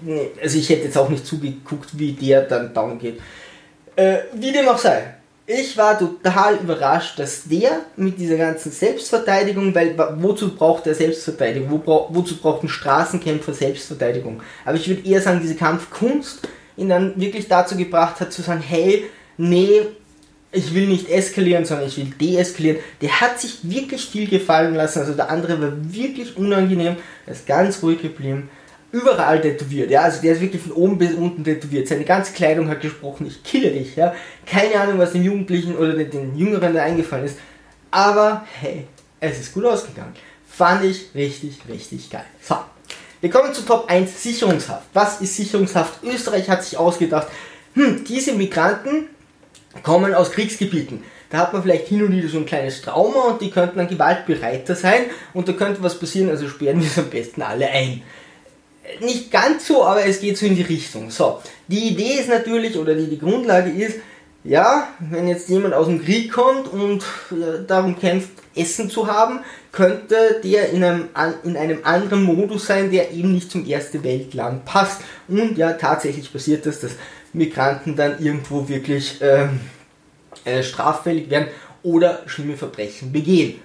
also 0.41 0.59
ich 0.59 0.69
hätte 0.69 0.85
jetzt 0.85 0.99
auch 0.99 1.09
nicht 1.09 1.27
zugeguckt, 1.27 1.99
wie 1.99 2.12
der 2.12 2.43
dann 2.43 2.73
down 2.73 2.99
geht. 2.99 3.21
Äh, 3.97 4.19
wie 4.35 4.53
dem 4.53 4.69
auch 4.69 4.79
sei. 4.79 5.15
Ich 5.47 5.77
war 5.77 5.99
total 5.99 6.57
überrascht, 6.57 7.19
dass 7.19 7.45
der 7.45 7.81
mit 7.97 8.19
dieser 8.19 8.37
ganzen 8.37 8.71
Selbstverteidigung, 8.71 9.75
weil 9.75 9.97
wozu 10.19 10.55
braucht 10.55 10.87
er 10.87 10.95
Selbstverteidigung? 10.95 11.83
Wo, 11.85 12.07
wozu 12.11 12.37
braucht 12.37 12.63
ein 12.63 12.69
Straßenkämpfer 12.69 13.53
Selbstverteidigung? 13.53 14.41
Aber 14.65 14.77
ich 14.77 14.89
würde 14.89 15.07
eher 15.07 15.21
sagen, 15.21 15.41
diese 15.43 15.57
Kampfkunst 15.57 16.47
ihn 16.77 16.89
dann 16.89 17.21
wirklich 17.21 17.49
dazu 17.49 17.77
gebracht 17.77 18.21
hat 18.21 18.33
zu 18.33 18.41
sagen, 18.43 18.63
hey, 18.67 19.05
nee, 19.37 19.83
ich 20.53 20.75
will 20.75 20.87
nicht 20.87 21.09
eskalieren, 21.09 21.65
sondern 21.65 21.89
ich 21.89 21.97
will 21.97 22.13
deeskalieren. 22.21 22.79
Der 23.01 23.21
hat 23.21 23.41
sich 23.41 23.59
wirklich 23.63 24.05
viel 24.07 24.29
gefallen 24.29 24.75
lassen. 24.75 25.01
Also 25.01 25.15
der 25.15 25.31
andere 25.31 25.61
war 25.61 25.73
wirklich 25.93 26.37
unangenehm. 26.37 26.97
Er 27.27 27.33
ist 27.33 27.47
ganz 27.47 27.83
ruhig 27.83 28.01
geblieben. 28.01 28.49
Überall 28.93 29.41
tätowiert, 29.41 29.91
ja, 29.91 30.03
also 30.03 30.21
der 30.21 30.35
ist 30.35 30.41
wirklich 30.41 30.63
von 30.63 30.73
oben 30.73 30.99
bis 30.99 31.15
unten 31.15 31.43
tätowiert. 31.43 31.89
Seine 31.89 32.05
ganze 32.05 32.33
Kleidung 32.33 32.69
hat 32.69 32.83
gesprochen, 32.83 33.27
ich 33.27 33.43
kille 33.43 33.71
dich, 33.71 33.97
ja. 33.97 34.15
Keine 34.47 34.79
Ahnung, 34.79 34.99
was 34.99 35.13
den 35.13 35.25
Jugendlichen 35.25 35.77
oder 35.77 35.95
den, 35.95 36.11
den 36.11 36.37
Jüngeren 36.37 36.75
da 36.75 36.83
eingefallen 36.83 37.25
ist. 37.25 37.39
Aber 37.91 38.47
hey, 38.61 38.87
es 39.21 39.41
ist 39.41 39.55
gut 39.55 39.65
ausgegangen. 39.65 40.13
Fand 40.47 40.85
ich 40.85 41.09
richtig, 41.15 41.59
richtig 41.69 42.11
geil. 42.11 42.25
So, 42.43 42.57
wir 43.23 43.31
kommen 43.31 43.55
zu 43.55 43.63
Top 43.63 43.91
1 43.91 44.23
Sicherungshaft. 44.23 44.85
Was 44.93 45.21
ist 45.23 45.37
Sicherungshaft? 45.37 46.05
Österreich 46.05 46.51
hat 46.51 46.63
sich 46.63 46.79
ausgedacht, 46.79 47.29
hm, 47.75 48.05
diese 48.05 48.33
Migranten 48.33 49.09
kommen 49.83 50.15
aus 50.15 50.33
Kriegsgebieten. 50.33 51.03
Da 51.31 51.39
hat 51.39 51.55
man 51.55 51.63
vielleicht 51.63 51.89
hin 51.89 52.03
und 52.03 52.13
wieder 52.13 52.29
so 52.29 52.37
ein 52.37 52.45
kleines 52.45 52.83
Trauma 52.83 53.31
und 53.31 53.41
die 53.41 53.51
könnten 53.51 53.79
dann 53.79 53.89
gewaltbereiter 53.89 54.75
sein 54.75 55.05
und 55.33 55.49
da 55.49 55.55
könnte 55.55 55.83
was 55.83 55.99
passieren, 55.99 56.29
also 56.29 56.47
sperren 56.47 56.81
wir 56.81 56.87
es 56.87 56.99
am 56.99 57.09
besten 57.09 57.41
alle 57.41 57.71
ein 57.71 58.03
nicht 59.01 59.31
ganz 59.31 59.66
so, 59.66 59.85
aber 59.85 60.05
es 60.05 60.21
geht 60.21 60.37
so 60.38 60.47
in 60.47 60.57
die 60.57 60.62
Richtung. 60.62 61.11
So, 61.11 61.40
die 61.68 61.88
Idee 61.88 62.14
ist 62.21 62.29
natürlich, 62.29 62.77
oder 62.77 62.95
die, 62.95 63.07
die 63.07 63.18
Grundlage 63.18 63.71
ist, 63.71 63.99
ja, 64.45 64.88
wenn 64.99 65.29
jetzt 65.29 65.49
jemand 65.49 65.73
aus 65.75 65.87
dem 65.87 66.05
Krieg 66.05 66.33
kommt 66.33 66.66
und 66.73 67.03
äh, 67.31 67.64
darum 67.66 67.99
kämpft, 67.99 68.31
Essen 68.55 68.90
zu 68.90 69.07
haben, 69.07 69.40
könnte 69.71 70.40
der 70.45 70.71
in 70.71 70.85
einem, 70.85 71.09
in 71.45 71.57
einem 71.57 71.79
anderen 71.85 72.25
Modus 72.25 72.66
sein, 72.66 72.90
der 72.90 73.12
eben 73.12 73.33
nicht 73.33 73.51
zum 73.51 73.64
Erste 73.66 74.05
Weltland 74.05 74.64
passt. 74.64 75.01
Und 75.29 75.57
ja, 75.57 75.73
tatsächlich 75.75 76.31
passiert 76.31 76.66
das, 76.66 76.81
dass 76.81 76.92
Migranten 77.33 77.97
dann 77.97 78.23
irgendwo 78.23 78.68
wirklich 78.68 79.18
ähm, 79.23 79.61
äh, 80.45 80.62
straffällig 80.62 81.31
werden 81.31 81.49
oder 81.83 82.23
schlimme 82.27 82.57
Verbrechen 82.57 83.11
begehen 83.11 83.61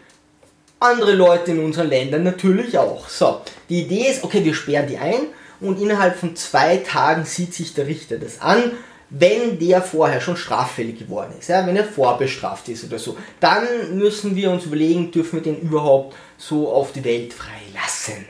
andere 0.79 1.13
Leute 1.13 1.51
in 1.51 1.59
unseren 1.63 1.89
Ländern 1.89 2.23
natürlich 2.23 2.77
auch. 2.77 3.09
So, 3.09 3.41
die 3.69 3.81
Idee 3.81 4.09
ist, 4.09 4.23
okay, 4.23 4.43
wir 4.43 4.53
sperren 4.53 4.87
die 4.87 4.97
ein 4.97 5.27
und 5.59 5.81
innerhalb 5.81 6.17
von 6.17 6.35
zwei 6.35 6.77
Tagen 6.77 7.25
sieht 7.25 7.53
sich 7.53 7.73
der 7.73 7.87
Richter 7.87 8.17
das 8.17 8.41
an, 8.41 8.71
wenn 9.09 9.57
der 9.57 9.81
vorher 9.81 10.19
schon 10.19 10.35
straffällig 10.35 10.99
geworden 10.99 11.33
ist, 11.39 11.47
ja, 11.47 11.65
wenn 11.65 11.77
er 11.77 11.85
vorbestraft 11.85 12.67
ist 12.67 12.83
oder 12.83 12.99
so. 12.99 13.17
Dann 13.39 13.97
müssen 13.97 14.35
wir 14.35 14.51
uns 14.51 14.65
überlegen, 14.65 15.11
dürfen 15.11 15.37
wir 15.37 15.43
den 15.43 15.61
überhaupt 15.61 16.15
so 16.37 16.71
auf 16.71 16.91
die 16.91 17.05
Welt 17.05 17.33
freilassen. 17.33 18.25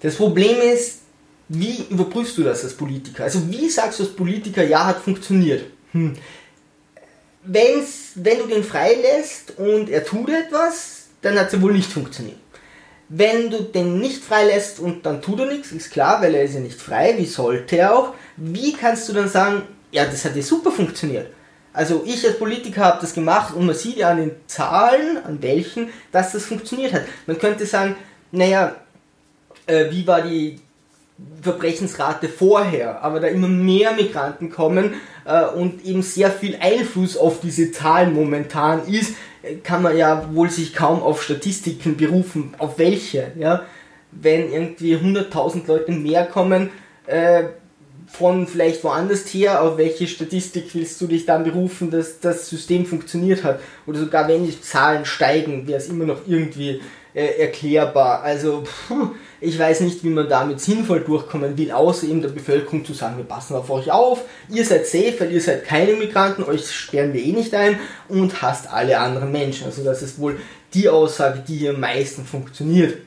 Das 0.00 0.16
Problem 0.16 0.60
ist, 0.60 1.00
wie 1.48 1.84
überprüfst 1.88 2.36
du 2.36 2.42
das 2.42 2.64
als 2.64 2.74
Politiker? 2.74 3.24
Also 3.24 3.48
wie 3.48 3.70
sagst 3.70 4.00
du 4.00 4.02
als 4.02 4.12
Politiker, 4.12 4.64
ja, 4.64 4.84
hat 4.86 4.98
funktioniert? 4.98 5.66
Hm 5.92 6.16
wenn's, 7.46 8.12
wenn 8.16 8.38
du 8.38 8.46
den 8.46 8.64
freilässt 8.64 9.58
und 9.58 9.88
er 9.88 10.04
tut 10.04 10.28
etwas, 10.28 11.06
dann 11.22 11.38
hat 11.38 11.48
es 11.48 11.52
ja 11.54 11.62
wohl 11.62 11.72
nicht 11.72 11.90
funktioniert. 11.90 12.38
Wenn 13.08 13.50
du 13.50 13.62
den 13.62 13.98
nicht 13.98 14.24
freilässt 14.24 14.80
und 14.80 15.06
dann 15.06 15.22
tut 15.22 15.40
er 15.40 15.46
nichts, 15.46 15.70
ist 15.70 15.92
klar, 15.92 16.20
weil 16.20 16.34
er 16.34 16.42
ist 16.42 16.54
ja 16.54 16.60
nicht 16.60 16.80
frei, 16.80 17.14
wie 17.18 17.26
sollte 17.26 17.76
er 17.76 17.96
auch, 17.96 18.14
wie 18.36 18.72
kannst 18.72 19.08
du 19.08 19.12
dann 19.12 19.28
sagen, 19.28 19.62
ja, 19.92 20.04
das 20.04 20.24
hat 20.24 20.34
ja 20.34 20.42
super 20.42 20.72
funktioniert. 20.72 21.28
Also 21.72 22.02
ich 22.06 22.26
als 22.26 22.38
Politiker 22.38 22.84
habe 22.84 23.00
das 23.00 23.12
gemacht 23.14 23.54
und 23.54 23.66
man 23.66 23.74
sieht 23.74 23.98
ja 23.98 24.10
an 24.10 24.16
den 24.16 24.30
Zahlen, 24.46 25.18
an 25.24 25.42
welchen, 25.42 25.90
dass 26.10 26.32
das 26.32 26.46
funktioniert 26.46 26.92
hat. 26.94 27.02
Man 27.26 27.38
könnte 27.38 27.66
sagen, 27.66 27.96
naja, 28.32 28.74
äh, 29.66 29.90
wie 29.90 30.06
war 30.06 30.22
die 30.22 30.58
Verbrechensrate 31.40 32.28
vorher, 32.28 33.02
aber 33.02 33.20
da 33.20 33.28
immer 33.28 33.48
mehr 33.48 33.92
Migranten 33.92 34.50
kommen 34.50 34.94
äh, 35.24 35.46
und 35.46 35.84
eben 35.84 36.02
sehr 36.02 36.30
viel 36.30 36.56
Einfluss 36.60 37.16
auf 37.16 37.40
diese 37.40 37.72
Zahlen 37.72 38.14
momentan 38.14 38.86
ist, 38.86 39.14
kann 39.62 39.82
man 39.82 39.96
ja 39.96 40.28
wohl 40.34 40.50
sich 40.50 40.74
kaum 40.74 41.02
auf 41.02 41.22
Statistiken 41.22 41.96
berufen. 41.96 42.54
Auf 42.58 42.78
welche? 42.78 43.32
Ja? 43.38 43.64
Wenn 44.10 44.52
irgendwie 44.52 44.96
100.000 44.96 45.66
Leute 45.66 45.92
mehr 45.92 46.26
kommen, 46.26 46.70
äh, 47.06 47.44
von 48.06 48.46
vielleicht 48.46 48.84
woanders 48.84 49.26
her, 49.26 49.62
auf 49.62 49.78
welche 49.78 50.06
Statistik 50.06 50.74
willst 50.74 51.00
du 51.00 51.06
dich 51.06 51.26
dann 51.26 51.44
berufen, 51.44 51.90
dass 51.90 52.20
das 52.20 52.48
System 52.48 52.86
funktioniert 52.86 53.42
hat? 53.42 53.60
Oder 53.86 53.98
sogar 54.00 54.28
wenn 54.28 54.46
die 54.46 54.60
Zahlen 54.60 55.04
steigen, 55.04 55.66
wäre 55.66 55.78
es 55.78 55.88
immer 55.88 56.04
noch 56.04 56.20
irgendwie 56.26 56.80
äh, 57.14 57.40
erklärbar. 57.40 58.22
Also 58.22 58.62
pff, 58.62 59.10
ich 59.40 59.58
weiß 59.58 59.80
nicht, 59.80 60.02
wie 60.02 60.08
man 60.08 60.28
damit 60.28 60.60
sinnvoll 60.60 61.00
durchkommen 61.00 61.58
will, 61.58 61.70
außer 61.70 62.06
eben 62.06 62.22
der 62.22 62.30
Bevölkerung 62.30 62.84
zu 62.84 62.94
sagen, 62.94 63.18
wir 63.18 63.24
passen 63.24 63.54
auf 63.54 63.68
euch 63.70 63.90
auf, 63.90 64.22
ihr 64.48 64.64
seid 64.64 64.86
safe, 64.86 65.14
weil 65.18 65.32
ihr 65.32 65.40
seid 65.40 65.64
keine 65.64 65.92
Migranten, 65.92 66.44
euch 66.44 66.70
sperren 66.70 67.12
wir 67.12 67.22
eh 67.22 67.32
nicht 67.32 67.54
ein 67.54 67.78
und 68.08 68.40
hasst 68.40 68.72
alle 68.72 68.98
anderen 68.98 69.32
Menschen. 69.32 69.66
Also 69.66 69.84
das 69.84 70.02
ist 70.02 70.18
wohl 70.18 70.38
die 70.72 70.88
Aussage, 70.88 71.42
die 71.46 71.56
hier 71.56 71.70
am 71.70 71.80
meisten 71.80 72.24
funktioniert. 72.24 72.98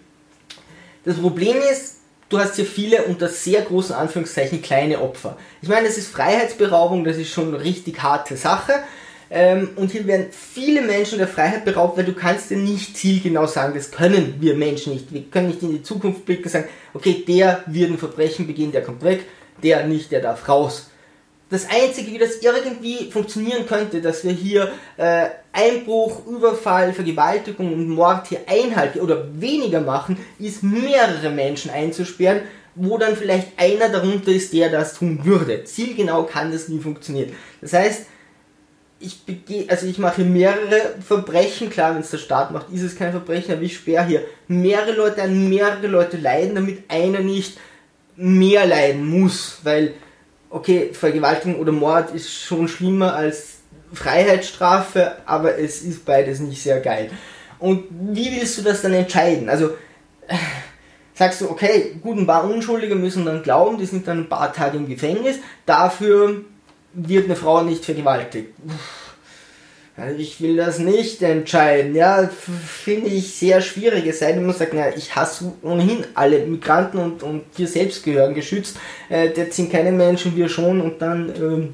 Das 1.03 1.17
Problem 1.17 1.57
ist, 1.71 1.97
du 2.29 2.39
hast 2.39 2.55
hier 2.55 2.65
viele 2.65 3.03
unter 3.03 3.27
sehr 3.27 3.61
großen 3.61 3.95
Anführungszeichen 3.95 4.61
kleine 4.61 5.01
Opfer. 5.01 5.37
Ich 5.61 5.69
meine, 5.69 5.87
das 5.87 5.97
ist 5.97 6.09
Freiheitsberaubung, 6.09 7.03
das 7.03 7.17
ist 7.17 7.31
schon 7.31 7.53
eine 7.53 7.63
richtig 7.63 8.01
harte 8.03 8.37
Sache. 8.37 8.73
Ähm, 9.31 9.69
und 9.75 9.91
hier 9.91 10.07
werden 10.07 10.27
viele 10.31 10.81
Menschen 10.81 11.19
der 11.19 11.27
Freiheit 11.27 11.65
beraubt, 11.65 11.97
weil 11.97 12.05
du 12.05 12.13
kannst 12.13 12.49
dir 12.49 12.57
nicht 12.57 12.97
zielgenau 12.97 13.45
sagen, 13.45 13.73
das 13.75 13.91
können 13.91 14.35
wir 14.39 14.55
Menschen 14.55 14.93
nicht. 14.93 15.13
Wir 15.13 15.23
können 15.23 15.47
nicht 15.47 15.61
in 15.61 15.71
die 15.71 15.83
Zukunft 15.83 16.25
blicken 16.25 16.45
und 16.45 16.49
sagen, 16.49 16.69
okay, 16.93 17.23
der 17.27 17.63
wird 17.67 17.91
ein 17.91 17.97
Verbrechen 17.97 18.47
begehen, 18.47 18.71
der 18.71 18.81
kommt 18.81 19.03
weg, 19.03 19.25
der 19.61 19.85
nicht, 19.85 20.11
der 20.11 20.21
darf 20.21 20.47
raus. 20.49 20.89
Das 21.51 21.67
Einzige, 21.67 22.11
wie 22.11 22.19
das 22.19 22.37
irgendwie 22.37 23.09
funktionieren 23.09 23.65
könnte, 23.65 24.01
dass 24.01 24.23
wir 24.23 24.31
hier 24.31 24.71
äh, 24.97 25.29
Einbruch, 25.51 26.25
Überfall, 26.27 26.93
Vergewaltigung 26.93 27.73
und 27.73 27.89
Mord 27.89 28.27
hier 28.27 28.41
einhalten 28.47 28.99
oder 28.99 29.27
weniger 29.39 29.81
machen, 29.81 30.17
ist 30.37 30.61
mehrere 30.61 31.31
Menschen 31.31 31.71
einzusperren, 31.71 32.41
wo 32.75 32.99
dann 32.99 33.15
vielleicht 33.15 33.47
einer 33.57 33.89
darunter 33.89 34.31
ist, 34.31 34.53
der 34.53 34.69
das 34.69 34.93
tun 34.93 35.21
würde. 35.23 35.63
Zielgenau 35.63 36.23
kann 36.23 36.51
das 36.51 36.69
nie 36.69 36.79
funktionieren. 36.79 37.31
Das 37.61 37.73
heißt, 37.73 38.05
ich 38.99 39.23
begehe, 39.23 39.69
also 39.69 39.87
ich 39.87 39.97
mache 39.97 40.23
mehrere 40.23 40.95
Verbrechen, 41.05 41.69
klar, 41.69 41.93
wenn 41.93 42.01
es 42.01 42.11
der 42.11 42.17
Staat 42.17 42.51
macht, 42.51 42.69
ist 42.71 42.83
es 42.83 42.97
kein 42.97 43.11
Verbrechen, 43.11 43.53
aber 43.53 43.61
ich 43.61 43.77
sperre 43.77 44.05
hier 44.05 44.25
mehrere 44.47 44.91
Leute 44.91 45.21
an, 45.21 45.49
mehrere 45.49 45.87
Leute 45.87 46.17
leiden, 46.17 46.55
damit 46.55 46.83
einer 46.89 47.19
nicht 47.19 47.57
mehr 48.17 48.65
leiden 48.65 49.07
muss, 49.07 49.59
weil, 49.63 49.93
okay, 50.49 50.89
Vergewaltigung 50.91 51.59
oder 51.59 51.71
Mord 51.71 52.13
ist 52.13 52.29
schon 52.29 52.67
schlimmer 52.67 53.15
als 53.15 53.59
Freiheitsstrafe, 53.93 55.13
aber 55.25 55.57
es 55.57 55.81
ist 55.81 56.03
beides 56.03 56.39
nicht 56.41 56.61
sehr 56.61 56.81
geil. 56.81 57.09
Und 57.57 57.85
wie 57.91 58.35
willst 58.35 58.57
du 58.57 58.63
das 58.63 58.81
dann 58.81 58.93
entscheiden? 58.93 59.49
Also, 59.49 59.71
sagst 61.13 61.39
du, 61.39 61.49
okay, 61.49 61.95
gut, 62.01 62.17
ein 62.17 62.27
paar 62.27 62.43
Unschuldige 62.43 62.95
müssen 62.95 63.25
dann 63.25 63.43
glauben, 63.43 63.77
die 63.77 63.85
sind 63.85 64.07
dann 64.07 64.19
ein 64.19 64.29
paar 64.29 64.51
Tage 64.51 64.77
im 64.77 64.87
Gefängnis, 64.87 65.37
dafür 65.65 66.43
wird 67.07 67.25
eine 67.25 67.35
Frau 67.35 67.63
nicht 67.63 67.85
vergewaltigt. 67.85 68.49
Ich 70.17 70.39
will 70.41 70.55
das 70.55 70.79
nicht 70.79 71.21
entscheiden. 71.21 71.93
Ja, 71.93 72.29
finde 72.29 73.09
ich 73.09 73.35
sehr 73.35 73.59
schwierig. 73.61 74.05
Es 74.07 74.19
sei 74.19 74.31
denn, 74.31 74.45
man 74.45 74.55
sagt, 74.55 74.73
na, 74.73 74.95
ich 74.95 75.15
hasse 75.15 75.51
ohnehin 75.61 76.05
alle 76.13 76.39
Migranten 76.45 76.99
und, 76.99 77.23
und 77.23 77.43
wir 77.57 77.67
selbst 77.67 78.03
gehören 78.03 78.33
geschützt. 78.33 78.77
Äh, 79.09 79.29
das 79.29 79.55
sind 79.55 79.71
keine 79.71 79.91
Menschen, 79.91 80.35
wir 80.35 80.47
schon 80.47 80.79
und 80.79 81.01
dann, 81.01 81.33
ähm, 81.35 81.73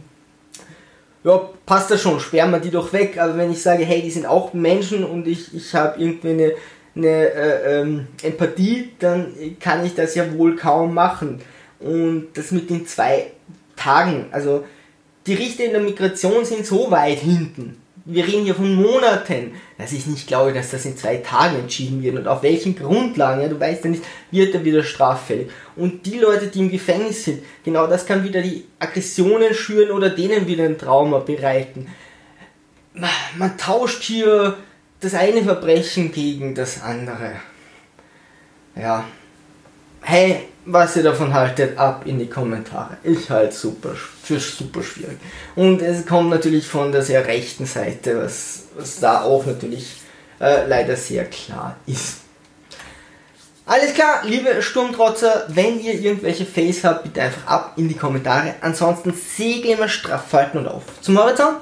ja, 1.24 1.50
passt 1.66 1.92
das 1.92 2.02
schon, 2.02 2.20
sperren 2.20 2.52
wir 2.52 2.60
die 2.60 2.72
doch 2.72 2.94
weg. 2.94 3.20
Aber 3.20 3.38
wenn 3.38 3.52
ich 3.52 3.62
sage, 3.62 3.86
hey, 3.86 4.02
die 4.02 4.12
sind 4.12 4.26
auch 4.26 4.54
Menschen 4.54 5.04
und 5.04 5.28
ich, 5.28 5.54
ich 5.54 5.76
habe 5.76 6.02
irgendwie 6.02 6.30
eine, 6.30 6.52
eine 6.96 7.32
äh, 7.32 7.82
ähm, 7.82 8.08
Empathie, 8.24 8.92
dann 9.00 9.28
kann 9.60 9.86
ich 9.86 9.94
das 9.94 10.16
ja 10.16 10.34
wohl 10.36 10.56
kaum 10.56 10.94
machen. 10.94 11.42
Und 11.80 12.30
das 12.34 12.52
mit 12.52 12.70
den 12.70 12.88
zwei 12.88 13.28
Tagen, 13.76 14.28
also 14.32 14.64
die 15.28 15.34
Richter 15.34 15.66
in 15.66 15.72
der 15.72 15.82
Migration 15.82 16.46
sind 16.46 16.66
so 16.66 16.92
weit 16.92 17.20
hinten. 17.20 17.82
Wir 18.08 18.28
reden 18.28 18.44
hier 18.44 18.54
von 18.54 18.76
Monaten, 18.76 19.54
dass 19.80 19.92
ich 19.92 20.06
nicht 20.06 20.28
glaube, 20.28 20.54
dass 20.54 20.70
das 20.70 20.86
in 20.86 20.96
zwei 20.96 21.18
Tagen 21.18 21.58
entschieden 21.58 22.04
wird. 22.04 22.16
Und 22.16 22.28
auf 22.28 22.44
welchen 22.44 22.76
Grundlagen, 22.76 23.42
ja, 23.42 23.48
du 23.48 23.60
weißt 23.60 23.84
ja 23.84 23.90
nicht, 23.90 24.04
wird 24.30 24.54
er 24.54 24.64
wieder 24.64 24.84
straffällig. 24.84 25.50
Und 25.76 26.06
die 26.06 26.20
Leute, 26.20 26.48
die 26.48 26.60
im 26.60 26.70
Gefängnis 26.70 27.26
sind, 27.26 27.42
genau 27.64 27.88
das 27.88 28.06
kann 28.06 28.24
wieder 28.24 28.44
die 28.44 28.66
Aggressionen 28.78 29.56
schüren 29.56 29.90
oder 29.90 30.12
denen 30.12 30.46
wieder 30.46 30.66
ein 30.66 30.78
Trauma 30.78 31.18
bereiten. 31.20 31.88
Man 32.94 33.58
tauscht 33.58 34.04
hier 34.04 34.56
das 35.00 35.16
eine 35.16 35.44
Verbrechen 35.44 36.12
gegen 36.12 36.54
das 36.54 36.84
andere. 36.84 37.32
Ja. 38.76 39.06
Hey, 40.02 40.48
was 40.66 40.96
ihr 40.96 41.04
davon 41.04 41.34
haltet, 41.34 41.78
ab 41.78 42.04
in 42.06 42.20
die 42.20 42.30
Kommentare. 42.30 42.98
Ich 43.04 43.30
halte 43.30 43.56
super 43.56 43.92
für 43.96 44.40
super 44.40 44.82
schwierig. 44.82 45.18
Und 45.56 45.82
es 45.82 46.06
kommt 46.06 46.30
natürlich 46.30 46.68
von 46.68 46.92
der 46.92 47.04
sehr 47.04 47.26
rechten 47.26 47.66
Seite, 47.66 48.24
was, 48.24 48.64
was 48.76 49.00
da 49.00 49.22
auch 49.22 49.46
natürlich 49.46 50.02
äh, 50.40 50.68
leider 50.68 50.96
sehr 50.96 51.26
klar 51.26 51.78
ist. 51.86 52.18
Alles 53.68 53.96
klar, 53.96 54.22
liebe 54.26 54.62
Sturmtrotzer, 54.62 55.46
wenn 55.48 55.80
ihr 55.80 55.94
irgendwelche 55.94 56.46
Face 56.46 56.84
habt, 56.84 57.04
bitte 57.04 57.22
einfach 57.24 57.48
ab 57.48 57.74
in 57.78 57.88
die 57.88 57.96
Kommentare. 57.96 58.56
Ansonsten 58.62 59.12
segeln 59.12 59.80
wir 59.80 59.88
straff 59.88 60.32
halten 60.34 60.60
und 60.60 60.68
auf 60.68 60.84
zum 61.02 61.18
Horizont. 61.18 61.58